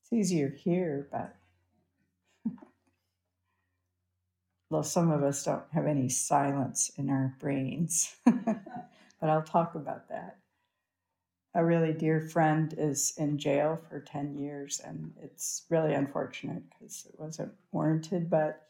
It's 0.00 0.12
easier 0.12 0.48
here, 0.48 1.08
but 1.12 1.36
well, 4.70 4.82
some 4.82 5.10
of 5.10 5.22
us 5.22 5.44
don't 5.44 5.64
have 5.72 5.86
any 5.86 6.08
silence 6.08 6.90
in 6.96 7.10
our 7.10 7.36
brains. 7.38 8.16
but 8.24 9.30
I'll 9.30 9.42
talk 9.42 9.74
about 9.74 10.08
that 10.08 10.38
a 11.56 11.64
really 11.64 11.94
dear 11.94 12.20
friend 12.20 12.74
is 12.76 13.14
in 13.16 13.38
jail 13.38 13.80
for 13.88 13.98
10 13.98 14.36
years, 14.36 14.78
and 14.84 15.14
it's 15.22 15.62
really 15.70 15.94
unfortunate 15.94 16.62
because 16.68 17.06
it 17.06 17.18
wasn't 17.18 17.52
warranted, 17.72 18.28
but 18.28 18.68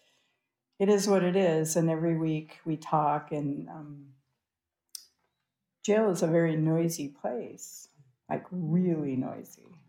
it 0.79 0.89
is 0.89 1.09
what 1.09 1.25
it 1.25 1.35
is. 1.35 1.75
And 1.75 1.91
every 1.91 2.17
week 2.17 2.61
we 2.65 2.77
talk, 2.77 3.33
and 3.33 3.69
um, 3.69 4.07
jail 5.85 6.09
is 6.11 6.23
a 6.23 6.29
very 6.29 6.55
noisy 6.55 7.09
place, 7.09 7.89
like 8.31 8.47
really 8.53 9.17
noisy, 9.17 9.81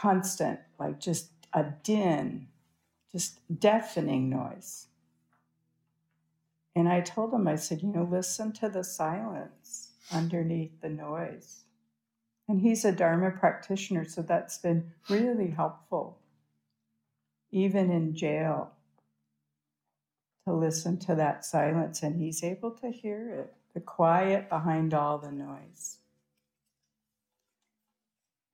constant, 0.00 0.60
like 0.78 1.00
just 1.00 1.32
a 1.52 1.64
din, 1.82 2.46
just 3.10 3.40
deafening 3.58 4.30
noise. 4.30 4.86
And 6.76 6.88
I 6.88 7.00
told 7.00 7.34
him, 7.34 7.48
I 7.48 7.56
said, 7.56 7.82
you 7.82 7.88
know, 7.88 8.06
listen 8.08 8.52
to 8.52 8.68
the 8.68 8.84
silence 8.84 9.94
underneath 10.12 10.80
the 10.80 10.90
noise. 10.90 11.64
And 12.48 12.62
he's 12.62 12.84
a 12.84 12.92
Dharma 12.92 13.30
practitioner, 13.30 14.06
so 14.06 14.22
that's 14.22 14.56
been 14.56 14.90
really 15.10 15.50
helpful, 15.50 16.18
even 17.50 17.90
in 17.90 18.14
jail, 18.14 18.72
to 20.46 20.54
listen 20.54 20.96
to 21.00 21.14
that 21.14 21.44
silence. 21.44 22.02
And 22.02 22.18
he's 22.18 22.42
able 22.42 22.70
to 22.70 22.90
hear 22.90 23.30
it, 23.34 23.54
the 23.74 23.80
quiet 23.80 24.48
behind 24.48 24.94
all 24.94 25.18
the 25.18 25.30
noise. 25.30 25.98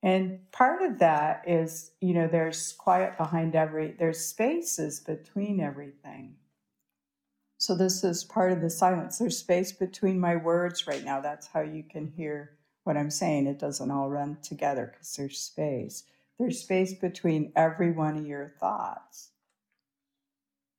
And 0.02 0.50
part 0.50 0.82
of 0.82 0.98
that 0.98 1.44
is, 1.46 1.92
you 2.00 2.14
know, 2.14 2.26
there's 2.26 2.72
quiet 2.72 3.16
behind 3.16 3.54
every, 3.54 3.92
there's 3.92 4.20
spaces 4.20 5.00
between 5.00 5.60
everything. 5.60 6.34
So 7.58 7.74
this 7.74 8.04
is 8.04 8.24
part 8.24 8.52
of 8.52 8.60
the 8.60 8.68
silence. 8.68 9.18
There's 9.18 9.38
space 9.38 9.72
between 9.72 10.20
my 10.20 10.36
words 10.36 10.86
right 10.86 11.02
now. 11.02 11.20
That's 11.20 11.46
how 11.46 11.62
you 11.62 11.82
can 11.82 12.08
hear 12.08 12.58
what 12.84 12.96
I'm 12.96 13.10
saying, 13.10 13.46
it 13.46 13.58
doesn't 13.58 13.90
all 13.90 14.10
run 14.10 14.38
together 14.42 14.90
because 14.92 15.14
there's 15.16 15.38
space. 15.38 16.04
There's 16.38 16.60
space 16.60 16.94
between 16.94 17.52
every 17.56 17.90
one 17.90 18.16
of 18.16 18.26
your 18.26 18.54
thoughts. 18.60 19.30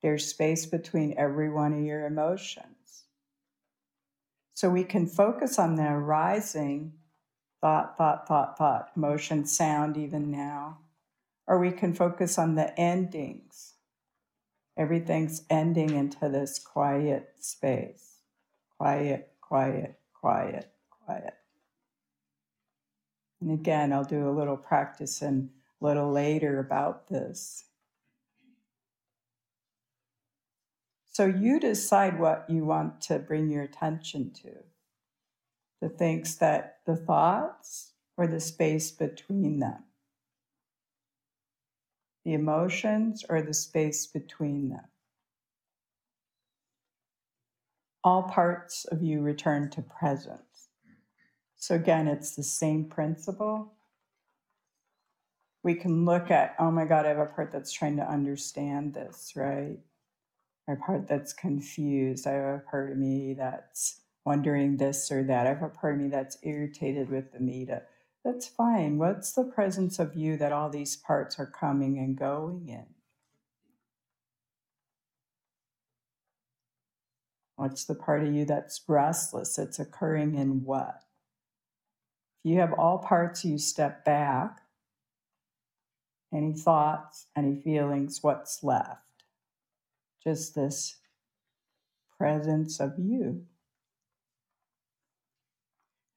There's 0.02 0.28
space 0.28 0.66
between 0.66 1.16
every 1.18 1.50
one 1.50 1.74
of 1.74 1.84
your 1.84 2.06
emotions. 2.06 3.06
So 4.54 4.70
we 4.70 4.84
can 4.84 5.08
focus 5.08 5.58
on 5.60 5.76
the 5.76 5.88
arising 5.88 6.94
thought, 7.62 7.98
thought, 7.98 8.28
thought, 8.28 8.58
thought, 8.58 8.96
motion, 8.96 9.46
sound, 9.46 9.98
even 9.98 10.30
now. 10.30 10.78
Or 11.48 11.60
we 11.60 11.72
can 11.72 11.94
focus 11.94 12.38
on 12.38 12.54
the 12.54 12.80
endings. 12.80 13.74
Everything's 14.78 15.44
ending 15.50 15.90
into 15.96 16.30
this 16.30 16.60
quiet 16.60 17.32
space. 17.40 18.18
Quiet, 18.78 19.32
quiet, 19.42 20.00
quiet, 20.14 20.72
quiet. 21.06 21.34
And 23.42 23.51
again, 23.51 23.94
I'll 23.94 24.04
do 24.04 24.30
a 24.30 24.38
little 24.38 24.58
practice 24.58 25.22
and 25.22 25.50
a 25.82 25.86
little 25.86 26.12
later 26.12 26.60
about 26.60 27.08
this. 27.10 27.65
So 31.12 31.25
you 31.25 31.60
decide 31.60 32.20
what 32.20 32.46
you 32.50 32.65
want 32.65 33.01
to 33.01 33.20
bring 33.20 33.50
your 33.50 33.63
attention 33.63 34.32
to 34.44 34.51
the 35.82 35.89
things 35.89 36.38
that 36.38 36.80
the 36.86 36.96
thoughts 36.96 37.94
or 38.18 38.27
the 38.27 38.39
space 38.39 38.92
between 38.92 39.60
them, 39.60 39.84
the 42.24 42.34
emotions 42.34 43.24
or 43.30 43.42
the 43.42 43.54
space 43.54 44.08
between 44.08 44.70
them. 44.70 44.86
All 48.04 48.24
parts 48.24 48.86
of 48.86 49.01
you 49.01 49.22
return 49.22 49.70
to 49.72 49.82
presence. 49.82 50.45
So 51.65 51.74
again, 51.74 52.07
it's 52.07 52.36
the 52.36 52.43
same 52.43 52.86
principle. 52.86 53.74
We 55.63 55.74
can 55.74 56.05
look 56.05 56.29
at, 56.29 56.53
oh 56.60 56.69
my 56.69 56.86
God, 56.86 57.07
I 57.07 57.10
have 57.10 57.17
a 57.17 57.25
part 57.25 57.51
that's 57.51 57.72
trying 57.72 57.98
to 57.98 58.07
understand 58.07 58.93
this, 58.93 59.34
right? 59.36 59.79
A 60.69 60.75
part 60.75 61.07
that's 61.07 61.34
confused. 61.34 62.27
I 62.27 62.34
have 62.34 62.55
a 62.57 62.63
part 62.69 62.91
of 62.91 63.00
me 63.00 63.34
that's 63.34 64.01
wondering 64.24 64.77
this 64.77 65.12
or 65.12 65.24
that. 65.24 65.48
I 65.48 65.55
have 65.55 65.63
a 65.63 65.69
part 65.69 65.95
of 65.95 66.01
me 66.01 66.07
that's 66.07 66.38
irritated 66.43 67.10
with 67.10 67.34
the 67.34 67.39
metta. 67.39 67.81
That's 68.24 68.45
fine. 68.45 69.00
What's 69.00 69.31
the 69.31 69.43
presence 69.43 69.98
of 69.98 70.15
you 70.15 70.38
that 70.38 70.51
all 70.51 70.69
these 70.69 70.95
parts 70.95 71.39
are 71.39 71.48
coming 71.48 71.98
and 71.98 72.15
going 72.15 72.69
in? 72.69 72.86
What's 77.55 77.86
the 77.86 77.95
part 77.95 78.24
of 78.24 78.31
you 78.31 78.45
that's 78.45 78.79
restless? 78.88 79.57
It's 79.57 79.79
occurring 79.79 80.36
in 80.36 80.63
what? 80.63 81.05
You 82.46 82.60
have 82.60 82.74
all 82.74 83.00
parts, 83.00 83.44
you 83.44 83.58
step 83.58 84.06
back. 84.06 84.62
Any 86.32 86.54
thoughts, 86.54 87.25
any 87.36 87.56
feelings, 87.56 88.20
what's 88.22 88.64
left? 88.64 89.02
Just 90.24 90.54
this 90.54 90.98
presence 92.20 92.80
of 92.80 93.00
you. 93.00 93.46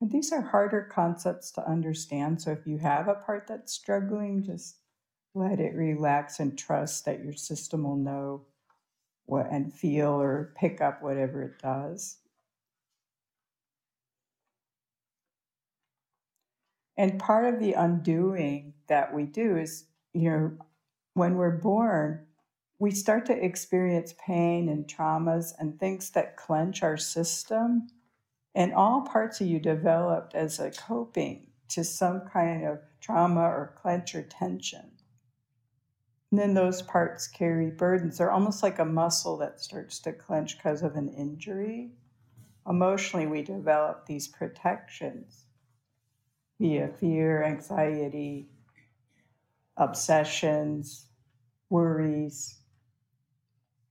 And 0.03 0.11
these 0.11 0.31
are 0.31 0.43
harder 0.43 0.87
concepts 0.93 1.51
to 1.53 1.67
understand. 1.67 2.43
So 2.43 2.53
if 2.53 2.67
you 2.67 2.77
have 2.77 3.09
a 3.09 3.15
part 3.15 3.47
that's 3.49 3.73
struggling, 3.73 4.43
just 4.43 4.77
let 5.35 5.61
it 5.61 5.75
relax 5.75 6.41
and 6.41 6.59
trust 6.59 7.07
that 7.07 7.25
your 7.25 7.33
system 7.33 7.85
will 7.85 7.97
know 7.97 8.43
what 9.25 9.51
and 9.51 9.73
feel 9.73 10.21
or 10.21 10.53
pick 10.59 10.83
up 10.83 11.03
whatever 11.03 11.43
it 11.43 11.59
does. 11.59 12.19
And 16.99 17.21
part 17.21 17.45
of 17.45 17.61
the 17.61 17.75
undoing 17.75 18.75
that 18.89 19.15
we 19.15 19.23
do 19.23 19.57
is, 19.57 19.85
you 20.13 20.31
know, 20.31 20.53
when 21.15 21.37
we're 21.37 21.57
born, 21.57 22.27
we 22.81 22.91
start 22.91 23.25
to 23.27 23.45
experience 23.45 24.15
pain 24.19 24.69
and 24.69 24.85
traumas 24.89 25.53
and 25.61 25.79
things 25.79 26.11
that 26.11 26.37
clench 26.37 26.83
our 26.83 26.97
system. 26.97 27.87
And 28.53 28.75
all 28.75 29.03
parts 29.03 29.41
of 29.41 29.47
you 29.47 29.61
developed 29.61 30.35
as 30.35 30.59
a 30.59 30.73
coping 30.73 31.53
to 31.69 31.85
some 31.85 32.23
kind 32.23 32.67
of 32.67 32.81
trauma 33.01 33.43
or 33.43 33.77
clench 33.81 34.17
or 34.17 34.23
tension. 34.23 34.91
And 36.33 36.41
then 36.41 36.55
those 36.55 36.83
parts 36.83 37.29
carry 37.29 37.71
burdens. 37.71 38.19
They're 38.19 38.33
almost 38.33 38.65
like 38.65 38.81
a 38.81 38.85
muscle 38.85 39.37
that 39.37 39.61
starts 39.61 40.01
to 40.01 40.13
clench 40.13 40.57
because 40.57 40.83
of 40.83 40.97
an 40.97 41.11
injury. 41.11 41.93
Emotionally, 42.69 43.29
we 43.29 43.43
develop 43.43 44.07
these 44.07 44.27
protections 44.27 45.45
via 46.59 46.89
fear, 46.89 47.43
anxiety, 47.43 48.49
obsessions, 49.77 51.07
worries. 51.71 52.59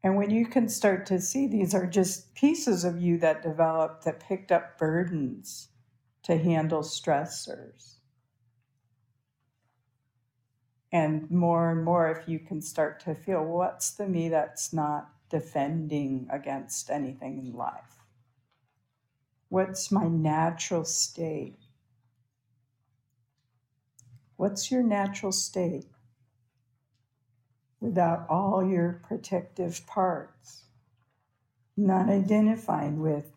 And 0.04 0.16
when 0.16 0.30
you 0.30 0.46
can 0.46 0.70
start 0.70 1.06
to 1.08 1.20
see 1.20 1.48
these 1.48 1.74
are 1.74 1.88
just 1.88 2.34
pieces 2.36 2.84
of 2.84 3.02
you 3.02 3.18
that 3.20 3.42
developed 3.42 4.06
that 4.06 4.20
picked 4.20 4.52
up 4.52 4.78
burdens 4.78 5.70
to 6.24 6.38
handle 6.38 6.82
stressors. 6.82 7.96
And 10.92 11.30
more 11.30 11.72
and 11.72 11.84
more, 11.84 12.10
if 12.10 12.28
you 12.30 12.40
can 12.40 12.62
start 12.62 13.00
to 13.02 13.16
feel 13.16 13.44
what's 13.44 13.92
the 13.92 14.08
me 14.08 14.30
that's 14.30 14.72
not 14.72 15.10
defending 15.30 16.28
against 16.32 16.90
anything 16.90 17.38
in 17.40 17.54
life? 17.54 17.98
What's 19.50 19.92
my 19.92 20.08
natural 20.08 20.86
state? 20.86 21.67
What's 24.38 24.72
your 24.72 24.84
natural 24.84 25.32
state 25.32 25.88
without 27.80 28.26
all 28.30 28.64
your 28.64 29.02
protective 29.08 29.86
parts? 29.88 30.64
Not 31.76 32.10
identifying 32.10 33.02
with 33.02 33.32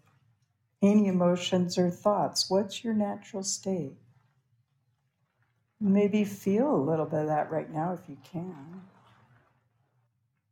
any 0.83 1.09
emotions 1.09 1.77
or 1.77 1.91
thoughts. 1.91 2.49
What's 2.49 2.85
your 2.85 2.95
natural 2.95 3.43
state? 3.43 3.97
Maybe 5.81 6.25
feel 6.25 6.75
a 6.75 6.77
little 6.77 7.07
bit 7.07 7.23
of 7.23 7.27
that 7.29 7.51
right 7.51 7.71
now 7.73 7.95
if 7.95 8.09
you 8.09 8.19
can. 8.23 8.83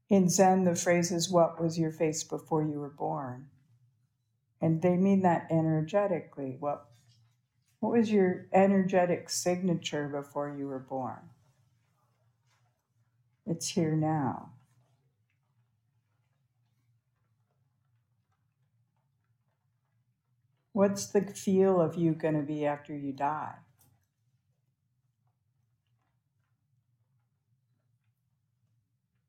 In 0.09 0.31
Zen, 0.31 0.65
the 0.65 0.75
phrase 0.75 1.13
is, 1.13 1.31
What 1.31 1.61
was 1.61 1.79
your 1.79 1.93
face 1.93 2.25
before 2.25 2.63
you 2.63 2.81
were 2.81 2.89
born? 2.89 3.49
And 4.61 4.81
they 4.81 4.97
mean 4.97 5.23
that 5.23 5.47
energetically. 5.51 6.57
What, 6.59 6.88
what 7.81 7.93
was 7.93 8.11
your 8.11 8.47
energetic 8.53 9.31
signature 9.31 10.09
before 10.09 10.55
you 10.57 10.67
were 10.67 10.79
born? 10.79 11.31
It's 13.47 13.69
here 13.69 13.95
now. 13.95 14.51
What's 20.73 21.07
the 21.07 21.23
feel 21.23 21.81
of 21.81 21.97
you 21.97 22.13
going 22.13 22.35
to 22.35 22.43
be 22.43 22.65
after 22.67 22.97
you 22.97 23.13
die? 23.13 23.55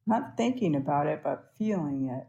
Not 0.06 0.38
thinking 0.38 0.76
about 0.76 1.08
it, 1.08 1.22
but 1.24 1.54
feeling 1.58 2.10
it. 2.10 2.28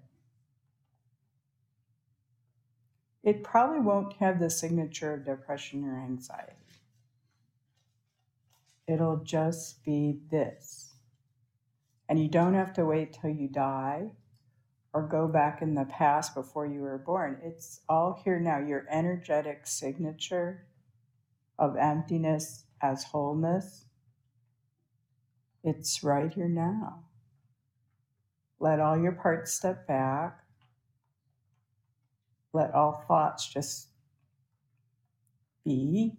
It 3.30 3.44
probably 3.44 3.78
won't 3.78 4.14
have 4.14 4.40
the 4.40 4.50
signature 4.50 5.14
of 5.14 5.24
depression 5.24 5.84
or 5.84 6.00
anxiety. 6.00 6.56
It'll 8.88 9.18
just 9.18 9.84
be 9.84 10.18
this. 10.32 10.94
And 12.08 12.20
you 12.20 12.26
don't 12.26 12.54
have 12.54 12.72
to 12.72 12.84
wait 12.84 13.12
till 13.12 13.30
you 13.30 13.46
die 13.46 14.10
or 14.92 15.06
go 15.06 15.28
back 15.28 15.62
in 15.62 15.76
the 15.76 15.84
past 15.84 16.34
before 16.34 16.66
you 16.66 16.80
were 16.80 16.98
born. 16.98 17.38
It's 17.44 17.82
all 17.88 18.20
here 18.24 18.40
now. 18.40 18.58
Your 18.58 18.84
energetic 18.90 19.64
signature 19.64 20.66
of 21.56 21.76
emptiness 21.76 22.64
as 22.82 23.04
wholeness, 23.04 23.84
it's 25.62 26.02
right 26.02 26.34
here 26.34 26.48
now. 26.48 27.04
Let 28.58 28.80
all 28.80 29.00
your 29.00 29.12
parts 29.12 29.52
step 29.52 29.86
back. 29.86 30.39
Let 32.52 32.74
all 32.74 33.04
thoughts 33.06 33.46
just 33.46 33.88
be. 35.64 36.16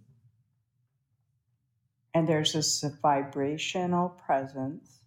And 2.14 2.28
there's 2.28 2.54
this 2.54 2.84
vibrational 3.02 4.10
presence 4.10 5.00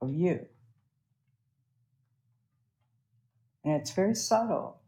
of 0.00 0.14
you. 0.14 0.46
And 3.64 3.74
it's 3.74 3.90
very 3.92 4.14
subtle. 4.14 4.80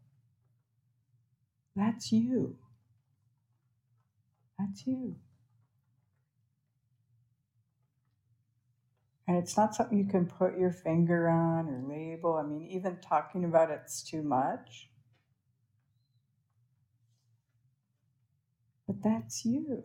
That's 1.75 2.11
you. 2.11 2.57
That's 4.57 4.85
you. 4.85 5.15
And 9.27 9.37
it's 9.37 9.55
not 9.55 9.75
something 9.75 9.97
you 9.97 10.05
can 10.05 10.25
put 10.25 10.57
your 10.57 10.71
finger 10.71 11.29
on 11.29 11.69
or 11.69 11.81
label. 11.87 12.35
I 12.35 12.43
mean, 12.43 12.67
even 12.69 12.97
talking 12.97 13.45
about 13.45 13.71
it's 13.71 14.03
too 14.03 14.23
much. 14.23 14.90
But 18.91 19.03
that's 19.03 19.45
you. 19.45 19.83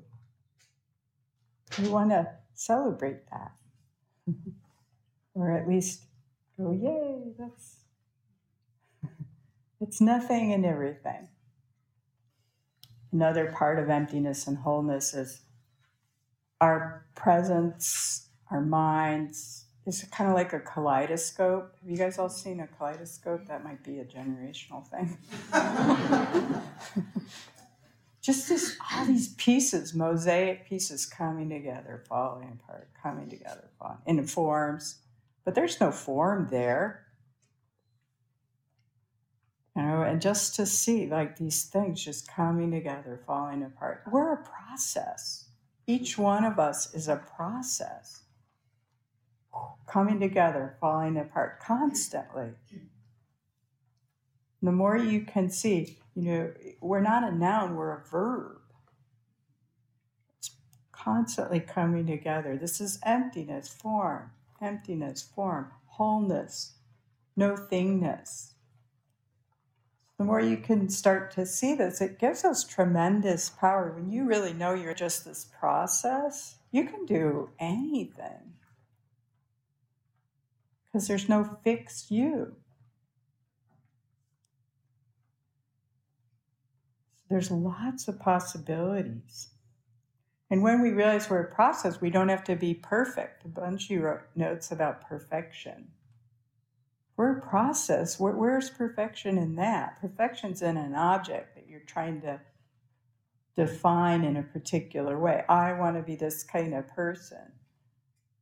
We 1.80 1.88
want 1.88 2.10
to 2.10 2.28
celebrate 2.54 3.30
that. 3.30 3.52
or 5.34 5.52
at 5.52 5.68
least 5.68 6.02
go, 6.58 6.72
yay, 6.72 7.32
that's. 7.38 7.76
it's 9.80 10.00
nothing 10.00 10.52
and 10.52 10.66
everything. 10.66 11.28
Another 13.12 13.52
part 13.52 13.78
of 13.78 13.90
emptiness 13.90 14.48
and 14.48 14.58
wholeness 14.58 15.14
is 15.14 15.42
our 16.60 17.06
presence 17.14 18.28
our 18.50 18.60
minds. 18.60 19.66
It's 19.86 20.02
kind 20.04 20.28
of 20.28 20.34
like 20.34 20.52
a 20.52 20.58
kaleidoscope. 20.58 21.76
Have 21.80 21.90
you 21.90 21.96
guys 21.96 22.18
all 22.18 22.28
seen 22.28 22.58
a 22.58 22.66
kaleidoscope? 22.66 23.46
That 23.46 23.62
might 23.62 23.84
be 23.84 24.00
a 24.00 24.04
generational 24.04 24.84
thing. 24.88 25.16
Just 28.26 28.48
this, 28.48 28.76
all 28.92 29.06
these 29.06 29.34
pieces, 29.34 29.94
mosaic 29.94 30.68
pieces 30.68 31.06
coming 31.06 31.48
together, 31.48 32.02
falling 32.08 32.58
apart, 32.60 32.88
coming 33.00 33.28
together, 33.30 33.70
falling 33.78 33.98
in 34.04 34.26
forms, 34.26 34.96
but 35.44 35.54
there's 35.54 35.80
no 35.80 35.92
form 35.92 36.48
there. 36.50 37.06
You 39.76 39.82
know, 39.82 40.02
and 40.02 40.20
just 40.20 40.56
to 40.56 40.66
see 40.66 41.06
like 41.06 41.36
these 41.36 41.66
things 41.66 42.02
just 42.02 42.26
coming 42.26 42.72
together, 42.72 43.22
falling 43.24 43.62
apart. 43.62 44.02
We're 44.10 44.32
a 44.32 44.42
process. 44.42 45.50
Each 45.86 46.18
one 46.18 46.44
of 46.44 46.58
us 46.58 46.92
is 46.94 47.06
a 47.06 47.22
process 47.36 48.24
coming 49.86 50.18
together, 50.18 50.76
falling 50.80 51.16
apart 51.16 51.60
constantly. 51.60 52.54
The 54.60 54.72
more 54.72 54.96
you 54.96 55.20
can 55.20 55.48
see, 55.48 56.00
you 56.16 56.22
know, 56.22 56.52
we're 56.80 57.02
not 57.02 57.24
a 57.24 57.30
noun, 57.30 57.76
we're 57.76 57.92
a 57.92 58.04
verb. 58.08 58.58
It's 60.38 60.50
constantly 60.90 61.60
coming 61.60 62.06
together. 62.06 62.56
This 62.56 62.80
is 62.80 62.98
emptiness, 63.04 63.68
form, 63.68 64.30
emptiness, 64.60 65.22
form, 65.22 65.72
wholeness, 65.84 66.72
no 67.36 67.54
thingness. 67.54 68.52
The 70.16 70.24
more 70.24 70.40
you 70.40 70.56
can 70.56 70.88
start 70.88 71.30
to 71.32 71.44
see 71.44 71.74
this, 71.74 72.00
it 72.00 72.18
gives 72.18 72.42
us 72.42 72.64
tremendous 72.64 73.50
power. 73.50 73.92
When 73.92 74.10
you 74.10 74.24
really 74.24 74.54
know 74.54 74.72
you're 74.72 74.94
just 74.94 75.26
this 75.26 75.44
process, 75.44 76.56
you 76.72 76.84
can 76.84 77.04
do 77.04 77.50
anything 77.58 78.54
because 80.86 81.08
there's 81.08 81.28
no 81.28 81.58
fixed 81.62 82.10
you. 82.10 82.56
There's 87.28 87.50
lots 87.50 88.08
of 88.08 88.20
possibilities. 88.20 89.50
And 90.50 90.62
when 90.62 90.80
we 90.80 90.90
realize 90.90 91.28
we're 91.28 91.40
a 91.40 91.54
process, 91.54 92.00
we 92.00 92.10
don't 92.10 92.28
have 92.28 92.44
to 92.44 92.54
be 92.54 92.74
perfect. 92.74 93.52
Bunji 93.52 94.00
wrote 94.00 94.22
notes 94.36 94.70
about 94.70 95.08
perfection. 95.08 95.88
We're 97.16 97.38
a 97.38 97.40
process. 97.40 98.20
where's 98.20 98.70
perfection 98.70 99.38
in 99.38 99.56
that? 99.56 100.00
Perfection's 100.00 100.62
in 100.62 100.76
an 100.76 100.94
object 100.94 101.54
that 101.54 101.66
you're 101.68 101.80
trying 101.80 102.20
to 102.20 102.40
define 103.56 104.22
in 104.22 104.36
a 104.36 104.42
particular 104.42 105.18
way. 105.18 105.42
I 105.48 105.72
want 105.72 105.96
to 105.96 106.02
be 106.02 106.14
this 106.14 106.44
kind 106.44 106.74
of 106.74 106.86
person. 106.88 107.52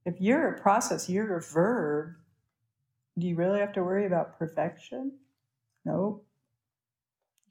If 0.05 0.21
you're 0.21 0.49
a 0.49 0.61
process, 0.61 1.09
you're 1.09 1.37
a 1.37 1.41
verb, 1.41 2.17
do 3.17 3.27
you 3.27 3.37
really 3.37 3.61
have 3.61 3.73
to 3.75 3.85
worry 3.85 4.07
about 4.07 4.39
perfection? 4.39 5.13
Nope. 5.85 6.24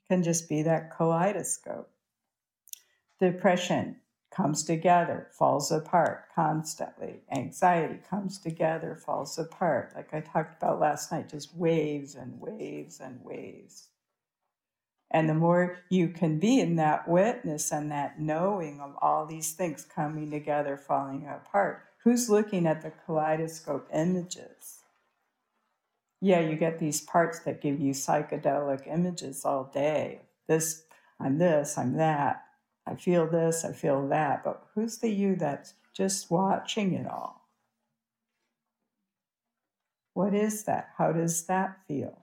Can 0.08 0.22
just 0.22 0.48
be 0.48 0.62
that 0.62 0.96
kaleidoscope. 0.96 1.90
Depression 3.20 3.96
comes 4.30 4.64
together, 4.64 5.28
falls 5.32 5.70
apart 5.70 6.24
constantly. 6.34 7.20
Anxiety 7.30 8.00
comes 8.08 8.38
together, 8.38 8.96
falls 8.96 9.38
apart. 9.38 9.92
Like 9.94 10.12
I 10.12 10.20
talked 10.20 10.60
about 10.60 10.80
last 10.80 11.12
night, 11.12 11.28
just 11.28 11.54
waves 11.56 12.14
and 12.14 12.40
waves 12.40 13.00
and 13.00 13.24
waves. 13.24 13.88
And 15.10 15.28
the 15.28 15.34
more 15.34 15.78
you 15.88 16.08
can 16.08 16.38
be 16.38 16.60
in 16.60 16.76
that 16.76 17.08
witness 17.08 17.70
and 17.70 17.90
that 17.92 18.20
knowing 18.20 18.80
of 18.80 18.96
all 19.00 19.26
these 19.26 19.52
things 19.52 19.84
coming 19.84 20.30
together, 20.30 20.76
falling 20.76 21.26
apart, 21.26 21.84
Who's 22.04 22.28
looking 22.28 22.66
at 22.66 22.82
the 22.82 22.90
kaleidoscope 22.90 23.88
images? 23.90 24.83
Yeah, 26.24 26.40
you 26.40 26.56
get 26.56 26.78
these 26.78 27.02
parts 27.02 27.40
that 27.40 27.60
give 27.60 27.78
you 27.78 27.92
psychedelic 27.92 28.86
images 28.86 29.44
all 29.44 29.64
day. 29.64 30.22
This, 30.48 30.84
I'm 31.20 31.36
this, 31.36 31.76
I'm 31.76 31.98
that. 31.98 32.44
I 32.86 32.94
feel 32.94 33.26
this, 33.26 33.62
I 33.62 33.72
feel 33.72 34.08
that. 34.08 34.42
But 34.42 34.64
who's 34.74 34.96
the 34.96 35.10
you 35.10 35.36
that's 35.36 35.74
just 35.92 36.30
watching 36.30 36.94
it 36.94 37.06
all? 37.06 37.46
What 40.14 40.32
is 40.32 40.64
that? 40.64 40.94
How 40.96 41.12
does 41.12 41.44
that 41.44 41.80
feel? 41.86 42.22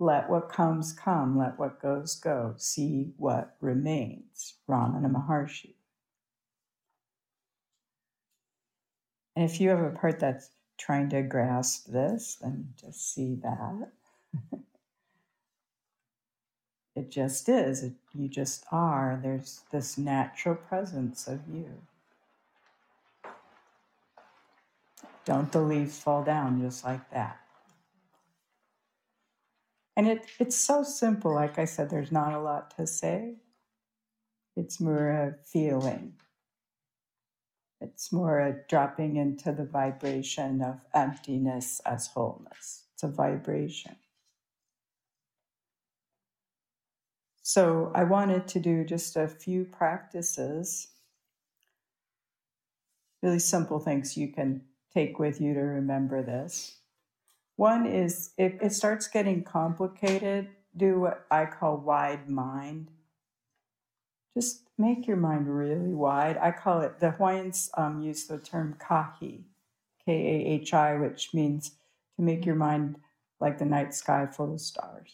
Let 0.00 0.28
what 0.28 0.48
comes 0.48 0.92
come, 0.92 1.38
let 1.38 1.56
what 1.56 1.80
goes 1.80 2.16
go, 2.16 2.54
see 2.56 3.12
what 3.16 3.54
remains. 3.60 4.54
Ramana 4.68 5.08
Maharshi. 5.08 5.74
And 9.36 9.48
if 9.48 9.60
you 9.60 9.68
have 9.68 9.78
a 9.78 9.90
part 9.90 10.18
that's 10.18 10.50
trying 10.82 11.08
to 11.10 11.22
grasp 11.22 11.86
this, 11.86 12.38
and 12.42 12.72
just 12.76 13.14
see 13.14 13.36
that. 13.36 13.92
it 16.96 17.08
just 17.10 17.48
is. 17.48 17.84
It, 17.84 17.92
you 18.12 18.28
just 18.28 18.64
are. 18.72 19.20
There's 19.22 19.60
this 19.70 19.96
natural 19.96 20.56
presence 20.56 21.28
of 21.28 21.40
you. 21.48 21.70
Don't 25.24 25.52
the 25.52 25.60
leaves 25.60 26.00
fall 26.00 26.24
down 26.24 26.60
just 26.60 26.84
like 26.84 27.08
that? 27.10 27.38
And 29.96 30.08
it, 30.08 30.26
it's 30.40 30.56
so 30.56 30.82
simple. 30.82 31.32
Like 31.32 31.58
I 31.60 31.64
said, 31.64 31.90
there's 31.90 32.10
not 32.10 32.32
a 32.32 32.40
lot 32.40 32.76
to 32.76 32.86
say. 32.88 33.36
It's 34.56 34.80
more 34.80 35.08
a 35.10 35.36
feeling. 35.44 36.14
It's 37.82 38.12
more 38.12 38.38
a 38.38 38.54
dropping 38.68 39.16
into 39.16 39.50
the 39.50 39.64
vibration 39.64 40.62
of 40.62 40.80
emptiness 40.94 41.80
as 41.84 42.06
wholeness. 42.06 42.84
It's 42.94 43.02
a 43.02 43.08
vibration. 43.08 43.96
So 47.42 47.90
I 47.94 48.04
wanted 48.04 48.46
to 48.48 48.60
do 48.60 48.84
just 48.84 49.16
a 49.16 49.26
few 49.26 49.64
practices, 49.64 50.88
really 53.20 53.40
simple 53.40 53.80
things 53.80 54.16
you 54.16 54.28
can 54.28 54.62
take 54.94 55.18
with 55.18 55.40
you 55.40 55.52
to 55.54 55.60
remember 55.60 56.22
this. 56.22 56.76
One 57.56 57.84
is 57.84 58.30
if 58.38 58.54
it 58.62 58.72
starts 58.72 59.08
getting 59.08 59.42
complicated, 59.42 60.48
do 60.76 61.00
what 61.00 61.26
I 61.30 61.46
call 61.46 61.78
wide 61.78 62.28
mind. 62.28 62.90
Just 64.34 64.68
make 64.88 65.06
your 65.06 65.22
mind 65.28 65.46
really 65.48 65.94
wide. 65.94 66.36
I 66.48 66.50
call 66.62 66.80
it, 66.86 67.00
the 67.00 67.12
Hawaiians 67.12 67.70
um, 67.76 67.94
use 68.02 68.26
the 68.26 68.38
term 68.38 68.68
kahi, 68.86 69.44
K 70.04 70.12
A 70.34 70.36
H 70.62 70.74
I, 70.74 70.90
which 71.04 71.32
means 71.32 71.62
to 72.16 72.22
make 72.22 72.44
your 72.44 72.60
mind 72.68 72.96
like 73.40 73.58
the 73.58 73.64
night 73.76 73.94
sky 73.94 74.26
full 74.26 74.52
of 74.54 74.60
stars. 74.60 75.12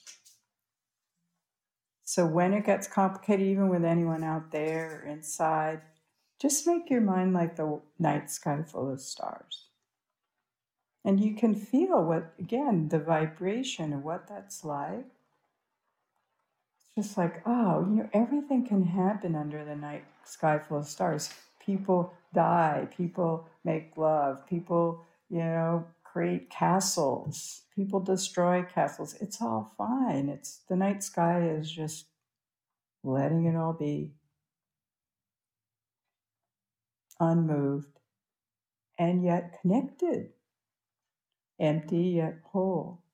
So 2.04 2.24
when 2.24 2.54
it 2.54 2.64
gets 2.64 2.88
complicated, 2.88 3.46
even 3.46 3.68
with 3.68 3.84
anyone 3.84 4.24
out 4.24 4.50
there 4.50 5.02
or 5.02 5.08
inside, 5.08 5.80
just 6.40 6.66
make 6.66 6.88
your 6.88 7.02
mind 7.02 7.34
like 7.34 7.56
the 7.56 7.80
night 7.98 8.30
sky 8.30 8.62
full 8.62 8.90
of 8.90 9.00
stars. 9.00 9.66
And 11.04 11.20
you 11.20 11.34
can 11.34 11.54
feel 11.54 12.02
what, 12.02 12.32
again, 12.38 12.88
the 12.88 12.98
vibration 12.98 13.92
of 13.92 14.04
what 14.04 14.26
that's 14.26 14.64
like. 14.64 15.10
Just 16.98 17.16
like, 17.16 17.42
oh, 17.46 17.86
you 17.88 17.94
know, 17.94 18.08
everything 18.12 18.66
can 18.66 18.82
happen 18.82 19.36
under 19.36 19.64
the 19.64 19.76
night 19.76 20.02
sky 20.24 20.58
full 20.58 20.78
of 20.78 20.86
stars. 20.88 21.30
People 21.64 22.12
die, 22.34 22.88
people 22.96 23.48
make 23.62 23.96
love, 23.96 24.44
people, 24.48 25.06
you 25.30 25.38
know, 25.38 25.84
create 26.02 26.50
castles, 26.50 27.62
people 27.72 28.00
destroy 28.00 28.64
castles. 28.64 29.14
It's 29.20 29.40
all 29.40 29.72
fine. 29.78 30.28
It's 30.28 30.62
the 30.68 30.74
night 30.74 31.04
sky 31.04 31.48
is 31.48 31.70
just 31.70 32.06
letting 33.04 33.44
it 33.44 33.54
all 33.54 33.74
be 33.74 34.14
unmoved 37.20 38.00
and 38.98 39.22
yet 39.22 39.56
connected 39.60 40.30
empty 41.60 42.14
yet 42.16 42.40
whole. 42.46 43.04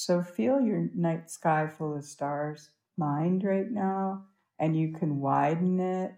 So 0.00 0.22
feel 0.22 0.60
your 0.60 0.88
night 0.94 1.28
sky 1.28 1.66
full 1.66 1.96
of 1.96 2.04
stars 2.04 2.70
mind 2.96 3.42
right 3.42 3.68
now, 3.68 4.26
and 4.56 4.76
you 4.76 4.92
can 4.92 5.18
widen 5.18 5.80
it. 5.80 6.14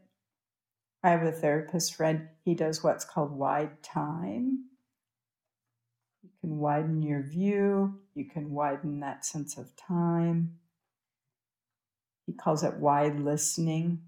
I 1.03 1.09
have 1.09 1.23
a 1.23 1.33
therapist 1.33 1.95
friend, 1.95 2.29
he 2.45 2.55
does 2.55 2.85
what's 2.85 3.07
called 3.07 3.33
wide 3.33 3.83
time. 3.83 4.67
You 6.23 6.29
can 6.43 6.59
widen 6.59 7.01
your 7.01 7.23
view, 7.23 7.99
you 8.15 8.27
can 8.27 8.51
widen 8.51 9.01
that 9.01 9.25
sense 9.25 9.57
of 9.57 9.75
time. 9.77 10.59
He 12.27 12.35
calls 12.35 12.63
it 12.63 12.75
wide 12.75 13.19
listening. 13.19 14.03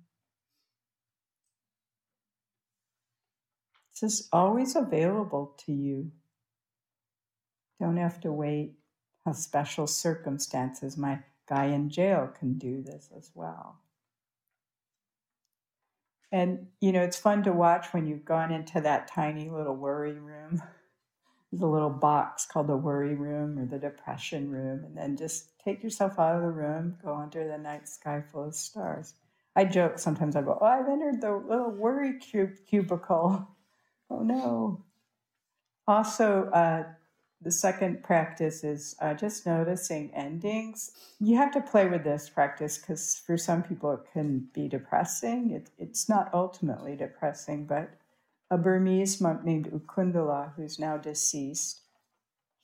This 3.90 4.20
is 4.20 4.28
always 4.30 4.76
available 4.76 5.56
to 5.64 5.72
you. 5.72 6.12
Don't 7.80 7.96
have 7.96 8.20
to 8.20 8.32
wait. 8.32 8.74
Special 9.32 9.86
circumstances. 9.86 10.96
My 10.96 11.20
guy 11.48 11.66
in 11.66 11.90
jail 11.90 12.32
can 12.38 12.58
do 12.58 12.82
this 12.82 13.10
as 13.16 13.30
well. 13.34 13.78
And, 16.32 16.68
you 16.80 16.92
know, 16.92 17.02
it's 17.02 17.18
fun 17.18 17.42
to 17.44 17.52
watch 17.52 17.92
when 17.92 18.06
you've 18.06 18.24
gone 18.24 18.50
into 18.50 18.80
that 18.80 19.06
tiny 19.06 19.50
little 19.50 19.76
worry 19.76 20.18
room. 20.18 20.62
A 21.52 21.66
little 21.66 21.90
box 21.90 22.46
called 22.46 22.66
the 22.66 22.76
worry 22.76 23.14
room 23.14 23.58
or 23.58 23.66
the 23.66 23.78
depression 23.78 24.50
room. 24.50 24.84
And 24.84 24.96
then 24.96 25.16
just 25.18 25.58
take 25.62 25.82
yourself 25.82 26.18
out 26.18 26.36
of 26.36 26.42
the 26.42 26.48
room, 26.50 26.96
go 27.04 27.14
under 27.14 27.46
the 27.46 27.58
night 27.58 27.88
sky 27.88 28.22
full 28.32 28.48
of 28.48 28.54
stars. 28.54 29.14
I 29.54 29.66
joke 29.66 29.98
sometimes, 29.98 30.34
I 30.34 30.40
go, 30.40 30.56
Oh, 30.58 30.64
I've 30.64 30.88
entered 30.88 31.20
the 31.20 31.32
little 31.36 31.70
worry 31.70 32.18
cub- 32.18 32.56
cubicle. 32.66 33.48
Oh 34.10 34.22
no. 34.22 34.84
Also, 35.88 36.50
uh, 36.52 36.84
the 37.42 37.50
second 37.50 38.02
practice 38.02 38.62
is 38.64 38.96
uh, 39.00 39.14
just 39.14 39.46
noticing 39.46 40.12
endings. 40.14 40.92
You 41.20 41.36
have 41.36 41.52
to 41.52 41.60
play 41.60 41.88
with 41.88 42.04
this 42.04 42.28
practice 42.28 42.78
because 42.78 43.20
for 43.26 43.36
some 43.36 43.62
people 43.62 43.92
it 43.92 44.00
can 44.12 44.48
be 44.52 44.68
depressing. 44.68 45.50
It, 45.50 45.70
it's 45.78 46.08
not 46.08 46.30
ultimately 46.32 46.96
depressing, 46.96 47.66
but 47.66 47.90
a 48.50 48.58
Burmese 48.58 49.20
monk 49.20 49.44
named 49.44 49.66
U 49.72 49.80
Kundala, 49.86 50.54
who's 50.54 50.78
now 50.78 50.96
deceased, 50.98 51.80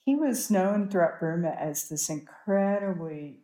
he 0.05 0.15
was 0.15 0.49
known 0.49 0.89
throughout 0.89 1.19
Burma 1.19 1.49
as 1.49 1.89
this 1.89 2.09
incredibly 2.09 3.39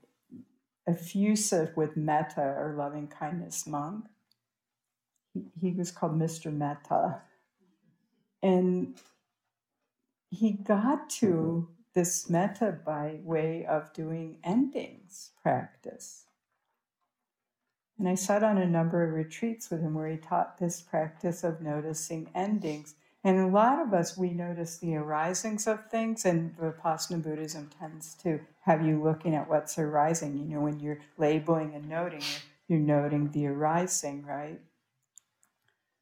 effusive 0.88 1.76
with 1.76 1.98
metta 1.98 2.42
or 2.42 2.76
loving 2.78 3.08
kindness 3.08 3.68
monk. 3.68 4.06
He, 5.34 5.46
he 5.60 5.72
was 5.72 5.92
called 5.92 6.18
Mr. 6.20 6.54
Metta. 6.54 7.22
And 8.42 8.96
he 10.36 10.52
got 10.52 11.10
to 11.10 11.70
this 11.94 12.30
metta 12.30 12.78
by 12.86 13.20
way 13.24 13.66
of 13.66 13.94
doing 13.94 14.38
endings 14.44 15.32
practice. 15.42 16.26
And 17.98 18.10
I 18.10 18.16
sat 18.16 18.44
on 18.44 18.58
a 18.58 18.68
number 18.68 19.04
of 19.08 19.14
retreats 19.14 19.70
with 19.70 19.82
him 19.82 19.94
where 19.94 20.10
he 20.10 20.18
taught 20.18 20.58
this 20.58 20.82
practice 20.82 21.44
of 21.44 21.62
noticing 21.62 22.30
endings. 22.36 22.96
And 23.24 23.40
a 23.40 23.48
lot 23.48 23.80
of 23.82 23.94
us, 23.94 24.18
we 24.18 24.32
notice 24.32 24.78
the 24.78 24.98
arisings 24.98 25.66
of 25.66 25.90
things, 25.90 26.26
and 26.26 26.56
Vipassana 26.58 27.24
Buddhism 27.24 27.72
tends 27.80 28.14
to 28.16 28.42
have 28.62 28.86
you 28.86 29.02
looking 29.02 29.34
at 29.34 29.50
what's 29.50 29.80
arising. 29.80 30.38
You 30.38 30.56
know, 30.56 30.62
when 30.62 30.80
you're 30.80 31.00
labeling 31.18 31.74
and 31.74 31.88
noting, 31.90 32.22
you're, 32.68 32.78
noting 32.78 33.32
the 33.32 33.48
arising, 33.48 34.26
right? 34.26 34.60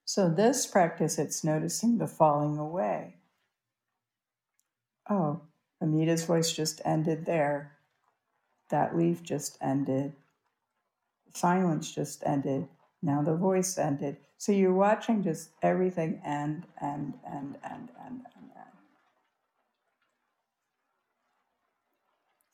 So, 0.04 0.30
this 0.30 0.66
practice, 0.66 1.18
it's 1.18 1.44
noticing 1.44 1.98
the 1.98 2.08
falling 2.08 2.58
away. 2.58 3.16
Oh, 5.14 5.42
Amita's 5.80 6.24
voice 6.24 6.52
just 6.52 6.82
ended 6.84 7.26
there. 7.28 7.74
That 8.72 8.98
leaf 8.98 9.22
just 9.22 9.60
ended. 9.62 10.14
Silence 11.36 11.94
just 11.94 12.24
ended. 12.26 12.68
Now 13.04 13.22
the 13.22 13.36
voice 13.36 13.78
ended. 13.78 14.18
So 14.40 14.52
you're 14.52 14.74
watching 14.74 15.22
just 15.22 15.52
everything 15.62 16.20
end, 16.26 16.66
end, 16.82 17.14
end, 17.32 17.58
end, 17.64 17.90
end, 18.04 18.22
end, 18.36 18.52
end. 18.56 18.74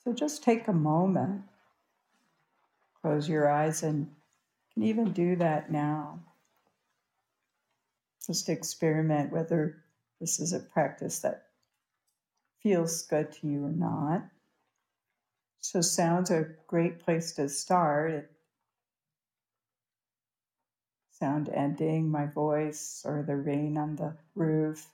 So 0.04 0.12
just 0.12 0.44
take 0.44 0.68
a 0.68 0.74
moment, 0.74 1.44
close 3.02 3.30
your 3.30 3.50
eyes, 3.50 3.84
and 3.84 4.14
can 4.74 4.84
even 4.84 5.14
do 5.14 5.38
that 5.38 5.72
now. 5.72 6.20
Just 8.28 8.50
experiment 8.50 9.32
whether 9.32 9.78
this 10.20 10.42
is 10.42 10.52
a 10.52 10.60
practice 10.60 11.20
that 11.20 11.49
feels 12.62 13.04
good 13.04 13.32
to 13.34 13.48
you 13.48 13.66
or 13.66 13.72
not. 13.72 14.24
So, 15.60 15.82
sound's 15.82 16.32
are 16.32 16.42
a 16.42 16.68
great 16.68 17.00
place 17.00 17.34
to 17.34 17.50
start. 17.50 18.30
sound 21.20 21.50
ending, 21.50 22.10
my 22.10 22.26
voice 22.26 23.04
or 23.06 23.24
the 23.28 23.36
rain 23.36 23.78
on 23.78 23.96
the 23.98 24.16
roof. 24.36 24.88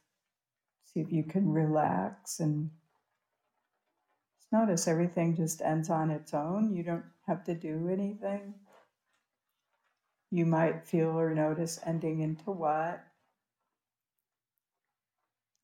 See 0.86 1.00
if 1.00 1.12
you 1.12 1.24
can 1.24 1.52
relax 1.52 2.40
and 2.40 2.72
notice 4.52 4.88
everything 4.88 5.36
just 5.36 5.62
ends 5.62 5.90
on 5.90 6.10
its 6.10 6.34
own. 6.34 6.74
You 6.74 6.84
don't 6.84 7.06
have 7.28 7.44
to 7.46 7.54
do 7.54 7.90
anything. 7.90 8.56
You 10.32 10.46
might 10.46 10.88
feel 10.88 11.10
or 11.10 11.34
notice 11.34 11.80
ending 11.86 12.22
into 12.22 12.52
what? 12.52 13.04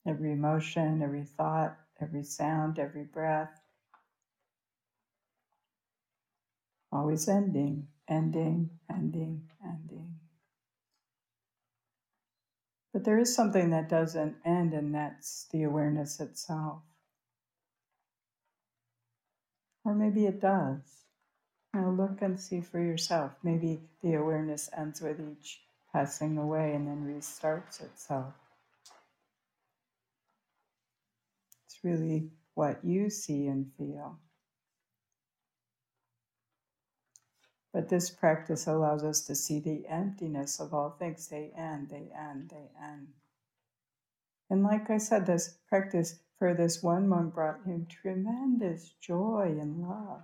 Every 0.05 0.31
emotion, 0.31 1.01
every 1.01 1.23
thought, 1.23 1.77
every 2.01 2.23
sound, 2.23 2.79
every 2.79 3.03
breath. 3.03 3.61
Always 6.91 7.27
ending, 7.29 7.87
ending, 8.07 8.69
ending, 8.89 9.49
ending. 9.63 10.15
But 12.93 13.05
there 13.05 13.19
is 13.19 13.33
something 13.33 13.69
that 13.69 13.87
doesn't 13.89 14.35
end, 14.43 14.73
and 14.73 14.93
that's 14.93 15.47
the 15.51 15.63
awareness 15.63 16.19
itself. 16.19 16.81
Or 19.85 19.95
maybe 19.95 20.25
it 20.25 20.41
does. 20.41 21.05
Now 21.73 21.89
look 21.89 22.21
and 22.21 22.39
see 22.39 22.61
for 22.61 22.79
yourself. 22.81 23.31
Maybe 23.43 23.81
the 24.01 24.15
awareness 24.15 24.69
ends 24.75 25.01
with 25.01 25.19
each 25.19 25.61
passing 25.93 26.37
away 26.37 26.73
and 26.73 26.87
then 26.87 27.05
restarts 27.05 27.81
itself. 27.81 28.33
It's 31.65 31.70
really 31.83 32.29
what 32.53 32.83
you 32.83 33.09
see 33.09 33.47
and 33.47 33.71
feel. 33.77 34.19
But 37.73 37.89
this 37.89 38.09
practice 38.09 38.67
allows 38.67 39.03
us 39.03 39.21
to 39.21 39.35
see 39.35 39.59
the 39.59 39.87
emptiness 39.87 40.59
of 40.59 40.73
all 40.73 40.89
things. 40.99 41.27
They 41.27 41.51
end, 41.57 41.89
they 41.89 42.11
end, 42.17 42.49
they 42.49 42.69
end. 42.83 43.07
And 44.49 44.63
like 44.63 44.89
I 44.89 44.97
said, 44.97 45.25
this 45.25 45.57
practice 45.69 46.19
for 46.37 46.53
this 46.53 46.83
one 46.83 47.07
monk 47.07 47.33
brought 47.33 47.63
him 47.65 47.87
tremendous 47.89 48.93
joy 48.99 49.55
and 49.59 49.81
love. 49.81 50.23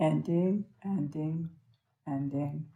Ending, 0.00 0.64
ending, 0.84 1.50
ending. 2.08 2.66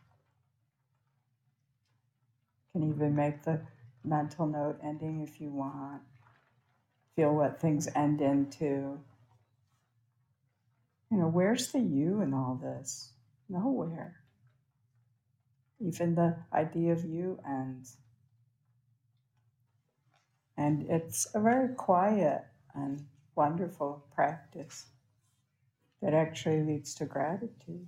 Can 2.72 2.84
even 2.84 3.16
make 3.16 3.42
the 3.42 3.62
mental 4.04 4.46
note 4.46 4.78
ending 4.82 5.20
if 5.20 5.40
you 5.40 5.50
want. 5.50 6.02
Feel 7.16 7.34
what 7.34 7.60
things 7.60 7.88
end 7.94 8.20
into. 8.20 8.98
You 11.10 11.16
know, 11.16 11.28
where's 11.28 11.72
the 11.72 11.80
you 11.80 12.20
in 12.20 12.34
all 12.34 12.60
this? 12.62 13.12
Nowhere. 13.48 14.16
Even 15.80 16.14
the 16.14 16.36
idea 16.52 16.92
of 16.92 17.04
you 17.04 17.38
ends. 17.48 17.96
And 20.56 20.90
it's 20.90 21.26
a 21.34 21.40
very 21.40 21.74
quiet 21.74 22.44
and 22.74 23.06
wonderful 23.36 24.04
practice 24.14 24.86
that 26.02 26.14
actually 26.14 26.62
leads 26.62 26.94
to 26.96 27.04
gratitude. 27.04 27.86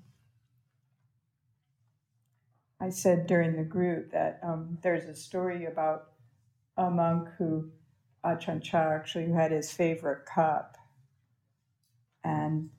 I 2.81 2.91
said 2.91 3.27
during 3.27 3.57
the 3.57 3.65
group 3.65 4.11
that 4.13 4.41
um, 4.43 4.79
there's 4.83 5.05
a 5.05 5.15
story 5.15 5.67
about 5.67 6.09
a 6.77 6.91
monk 6.91 7.29
who, 7.37 7.71
Ajahn 8.25 8.63
Chah, 8.63 8.93
actually, 8.93 9.27
who 9.27 9.35
had 9.35 9.53
his 9.53 9.71
favorite 9.71 10.25
cup. 10.25 10.79
And 12.25 12.71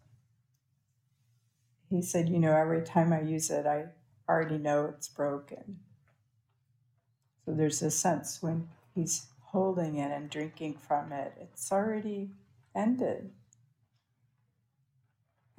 he 1.89 2.01
said, 2.01 2.29
You 2.29 2.39
know, 2.39 2.55
every 2.55 2.81
time 2.81 3.13
I 3.13 3.21
use 3.21 3.51
it, 3.51 3.65
I 3.65 3.85
already 4.27 4.57
know 4.57 4.85
it's 4.85 5.07
broken. 5.09 5.79
So 7.45 7.53
there's 7.53 7.81
a 7.81 7.91
sense 7.91 8.41
when 8.41 8.69
he's 8.95 9.27
holding 9.51 9.97
it 9.97 10.11
and 10.11 10.29
drinking 10.29 10.75
from 10.75 11.11
it, 11.11 11.33
it's 11.39 11.71
already 11.71 12.29
ended. 12.75 13.31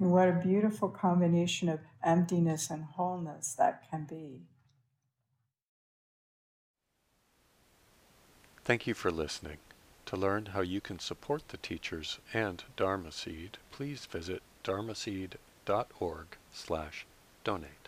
And 0.03 0.11
what 0.11 0.27
a 0.27 0.33
beautiful 0.33 0.89
combination 0.89 1.69
of 1.69 1.79
emptiness 2.03 2.69
and 2.69 2.83
wholeness 2.83 3.55
that 3.57 3.89
can 3.89 4.03
be. 4.03 4.41
Thank 8.65 8.85
you 8.85 8.93
for 8.93 9.11
listening. 9.11 9.59
To 10.07 10.17
learn 10.17 10.47
how 10.47 10.59
you 10.59 10.81
can 10.81 10.99
support 10.99 11.47
the 11.47 11.55
teachers 11.55 12.19
and 12.33 12.65
Dharma 12.75 13.13
Seed, 13.13 13.59
please 13.71 14.05
visit 14.05 14.41
dharma 14.61 14.91
dharmaseed.org 14.91 16.27
slash 16.51 17.05
donate. 17.45 17.82